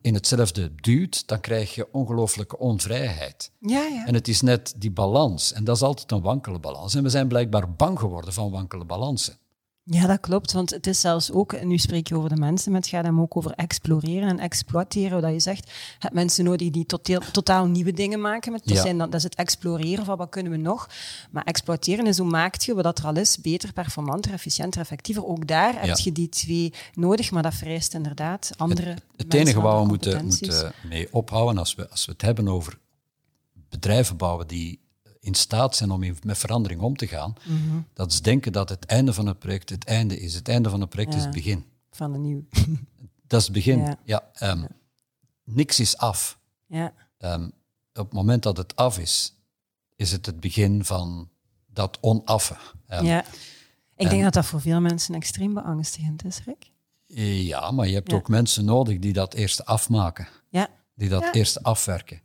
[0.00, 3.50] in hetzelfde duwt, dan krijg je ongelooflijke onvrijheid.
[3.60, 4.06] Ja, ja.
[4.06, 5.52] En het is net die balans.
[5.52, 6.94] En dat is altijd een wankele balans.
[6.94, 9.38] En we zijn blijkbaar bang geworden van wankele balansen.
[9.90, 10.52] Ja, dat klopt.
[10.52, 13.04] Want het is zelfs ook, en nu spreek je over de mensen, maar het gaat
[13.04, 15.20] hem ook over exploreren en exploiteren.
[15.20, 18.52] Wat je zegt, je hebt mensen nodig die totaal, totaal nieuwe dingen maken.
[18.52, 18.82] Met, dat, Ja.
[18.82, 20.88] zijn dat is het exploreren van wat kunnen we nog.
[21.30, 25.26] Maar exploiteren is hoe maakt je wat er al is beter, performanter, efficiënter, effectiever.
[25.26, 29.60] Ook daar heb je die twee nodig, maar dat vereist inderdaad andere Het mensen, enige
[29.60, 32.78] waar we moeten, moeten mee ophouden als we, als we het hebben over
[33.68, 34.80] bedrijven bouwen die
[35.26, 37.78] in staat zijn om in- met verandering om te gaan, Mhm.
[37.92, 40.34] dat is denken dat het einde van het project het einde is.
[40.34, 41.64] Het einde van het project is het begin.
[41.90, 42.44] Van een nieuw.
[43.26, 43.78] Dat is het begin.
[43.78, 43.98] Ja.
[44.04, 44.30] Ja.
[44.34, 44.64] ehm,
[45.44, 46.38] Niks is af.
[46.66, 46.92] ja.
[47.18, 47.44] Ehm,
[47.94, 49.34] op het moment dat het af is,
[49.96, 51.28] is het het begin van
[51.66, 52.56] dat onaffe.
[52.86, 53.24] Ehm, ja.
[53.96, 56.70] Ik denk dat dat voor veel mensen extreem beangstigend is, Rick.
[57.46, 60.28] ja, maar je hebt ook mensen nodig die dat eerst afmaken.
[60.48, 60.68] Ja.
[60.94, 62.20] die dat eerst afwerken.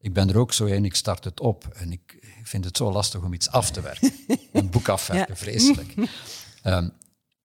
[0.00, 2.16] Ik ben er ook zo een, ik start het op en ik
[2.50, 4.12] vind het zo lastig om iets af te werken.
[4.52, 5.40] Een boek afwerken, Ja.
[5.40, 5.94] vreselijk.
[6.62, 6.88] Ehm,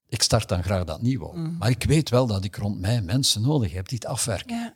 [0.08, 1.32] ik start dan graag dat nieuw.
[1.34, 1.56] Mm.
[1.60, 4.56] Maar ik weet wel dat ik rond mij mensen nodig heb die het afwerken.
[4.56, 4.74] Ja.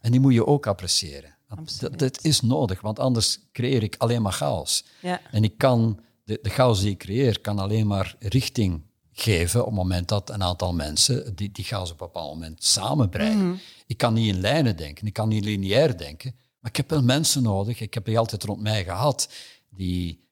[0.00, 1.36] En die moet je ook appreciëren.
[1.80, 4.84] Dat, dat is nodig, want anders creëer ik alleen maar chaos.
[5.00, 5.20] Ja.
[5.30, 9.66] En ik kan, de, de chaos die ik creëer, kan alleen maar richting geven op
[9.66, 13.60] het moment dat een aantal mensen die, die chaos op een bepaald moment samenbrengen.
[13.86, 17.02] Ik kan niet in lijnen denken, ik kan niet lineair denken, maar ik heb wel
[17.02, 19.28] mensen nodig, ik heb die altijd rond mij gehad,
[19.70, 20.28] die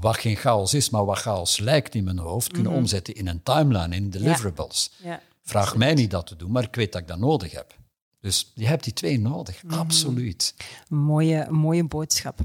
[0.00, 3.42] wat geen chaos is, maar wat chaos lijkt in mijn hoofd, kunnen omzetten in een
[3.42, 4.92] timeline, in deliverables.
[5.02, 5.20] Ja.
[5.42, 7.76] Vraag mij niet dat te doen, maar ik weet dat ik dat nodig heb.
[8.20, 10.54] Dus je hebt die twee nodig, absoluut.
[10.88, 12.38] Mooie, mooie boodschap.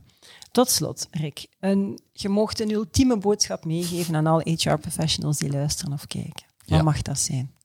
[0.51, 1.47] Tot slot, Rick.
[1.59, 6.43] Een, je mocht een ultieme boodschap meegeven aan alle HR-professionals die luisteren of kijken.
[6.57, 6.81] Wat Ja.
[6.81, 7.55] mag dat zijn?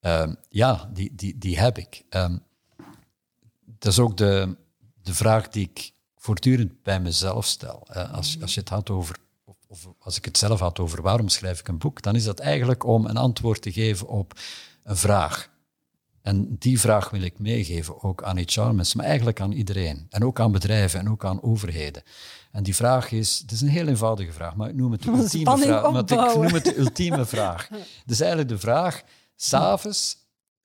[0.00, 2.02] Ehm, ja, die, die, die heb ik.
[2.08, 2.36] Ehm,
[3.64, 4.56] dat is ook de,
[5.02, 7.86] de vraag die ik voortdurend bij mezelf stel.
[7.88, 11.28] Als, als je het had over, of, of als ik het zelf had over waarom
[11.28, 14.38] schrijf ik een boek, dan is dat eigenlijk om een antwoord te geven op
[14.82, 15.50] een vraag.
[16.22, 20.06] En die vraag wil ik meegeven, ook aan HR-mensen, maar eigenlijk aan iedereen.
[20.10, 22.02] En ook aan bedrijven en ook aan overheden.
[22.52, 25.10] En die vraag is, het is een heel eenvoudige vraag, maar ik noem het de
[25.10, 25.82] ultieme vraag.
[25.82, 27.68] Maar ik noem het de ultieme vraag.
[28.06, 29.02] Dus eigenlijk de vraag,
[29.36, 30.16] s'avonds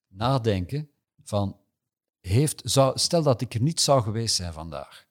[0.08, 0.88] nadenken
[1.24, 1.56] van,
[2.28, 5.06] heeft, zou, stel dat ik er niet zou geweest zijn vandaag.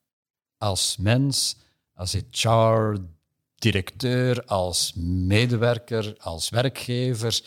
[0.58, 1.58] Als mens,
[1.94, 7.42] als HR-directeur, als medewerker, als werkgever,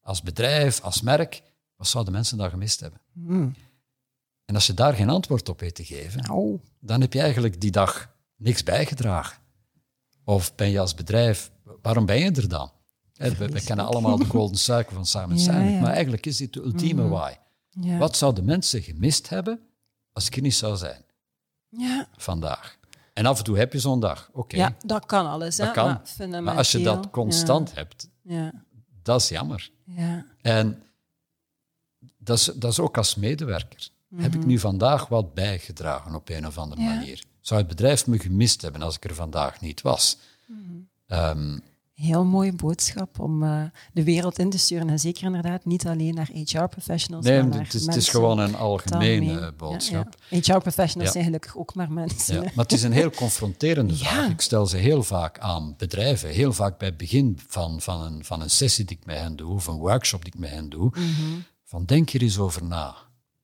[0.00, 1.42] als bedrijf, als merk,
[1.76, 3.00] wat zouden mensen daar gemist hebben?
[3.12, 3.54] Hmm.
[4.44, 6.60] En als je daar geen antwoord op weet te geven, oh.
[6.80, 9.42] dan heb je eigenlijk die dag niks bijgedragen.
[10.24, 11.50] Of ben je als bedrijf,
[11.82, 12.72] waarom ben je er dan?
[13.14, 17.02] we, kennen allemaal de golden cycle van Simon Sinek, maar eigenlijk is dit de ultieme
[17.02, 17.08] mm.
[17.08, 17.32] why.
[17.80, 17.98] Ja.
[17.98, 19.60] Wat zouden mensen gemist hebben
[20.12, 21.04] als ik er niet zou zijn?
[21.68, 22.08] Ja.
[22.16, 22.78] Vandaag.
[23.12, 24.30] En af en toe heb je zo'n dag.
[24.32, 24.56] Oké.
[24.56, 25.56] Ja, dat kan alles.
[25.56, 26.00] Dat kan.
[26.28, 28.08] Maar, maar, als je dat constant hebt,
[29.02, 29.70] dat is jammer.
[29.84, 30.26] Ja.
[30.40, 30.82] En
[32.18, 33.88] dat is, dat is ook als medewerker.
[34.16, 34.48] Heb ik mhm.
[34.48, 37.24] nu vandaag wat bijgedragen op een of andere manier?
[37.40, 40.18] Zou het bedrijf me gemist hebben als ik er vandaag niet was?
[40.46, 41.62] Mm
[41.94, 44.88] Heel mooie boodschap om uh, de wereld in te sturen.
[44.88, 47.24] En zeker inderdaad niet alleen naar HR-professionals.
[47.24, 50.16] Nee, maar het, is, het is gewoon een algemene boodschap.
[50.28, 50.54] Ja, ja.
[50.54, 52.34] HR-professionals zijn gelukkig ook maar mensen.
[52.34, 54.30] Ja, maar het is een heel confronterende vraag.
[54.30, 56.28] Ik stel ze heel vaak aan bedrijven.
[56.28, 59.36] Heel vaak bij het begin van, van, een, van een sessie die ik met hen
[59.36, 60.92] doe, of een workshop die ik met hen doe.
[60.98, 62.96] Mm Van denk er eens over na.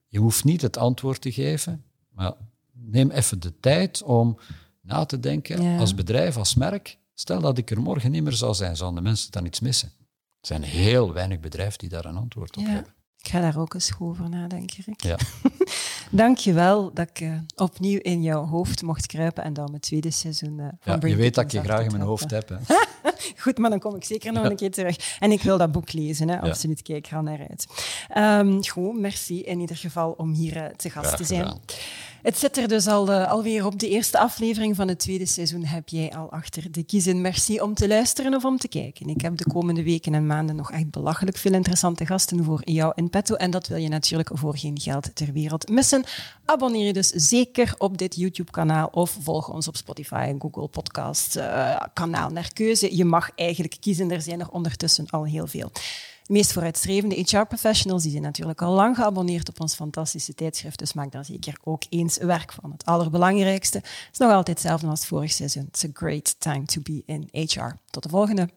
[0.07, 2.33] Je hoeft niet het antwoord te geven, maar
[2.71, 4.37] neem even de tijd om
[4.81, 8.53] na te denken als bedrijf, als merk Stel dat ik er morgen niet meer zou
[8.53, 9.91] zijn, zouden de mensen dan iets missen?
[10.39, 12.93] Er zijn heel weinig bedrijven die daar een antwoord op hebben.
[13.17, 15.01] Ik ga daar ook eens over nadenken, Rick.
[15.01, 15.17] Ja.
[16.21, 19.81] Dank je wel dat ik uh, opnieuw in jouw hoofd mocht kruipen en dan mijn
[19.81, 22.49] tweede seizoen uh, van ja, Je weet dat ik je graag in mijn hoofd heb.
[22.49, 22.55] Hè?
[23.43, 25.17] Goed, maar dan kom ik zeker nog een keer terug.
[25.19, 26.39] En ik wil dat boek lezen, hè?
[26.39, 26.81] absoluut.
[26.81, 27.67] Kijk, ga naar uit.
[28.45, 31.59] Um, goed, merci in ieder geval om hier uh, te gast te zijn.
[32.21, 33.79] Het zit er dus al, uh, alweer op.
[33.79, 37.21] De eerste aflevering van het tweede seizoen heb jij al achter de kiezen.
[37.21, 39.07] Merci om te luisteren of om te kijken.
[39.07, 42.91] Ik heb de komende weken en maanden nog echt belachelijk veel interessante gasten voor jou
[42.95, 43.35] in petto.
[43.35, 46.03] En dat wil je natuurlijk voor geen geld ter wereld missen.
[46.45, 51.81] Abonneer je dus zeker op dit YouTube-kanaal of volg ons op Spotify, Google Podcast, uh,
[51.93, 52.95] kanaal naar keuze.
[52.95, 54.11] Je mag eigenlijk kiezen.
[54.11, 55.71] Er zijn er ondertussen al heel veel
[56.27, 61.11] meest vooruitstrevende HR-professionals die zijn natuurlijk al lang geabonneerd op ons fantastische tijdschrift, dus maak
[61.11, 62.71] daar zeker ook eens werk van.
[62.71, 65.67] Het allerbelangrijkste is nog altijd hetzelfde als vorig seizoen.
[65.67, 67.75] It's a great time to be in HR.
[67.89, 68.49] Tot de volgende.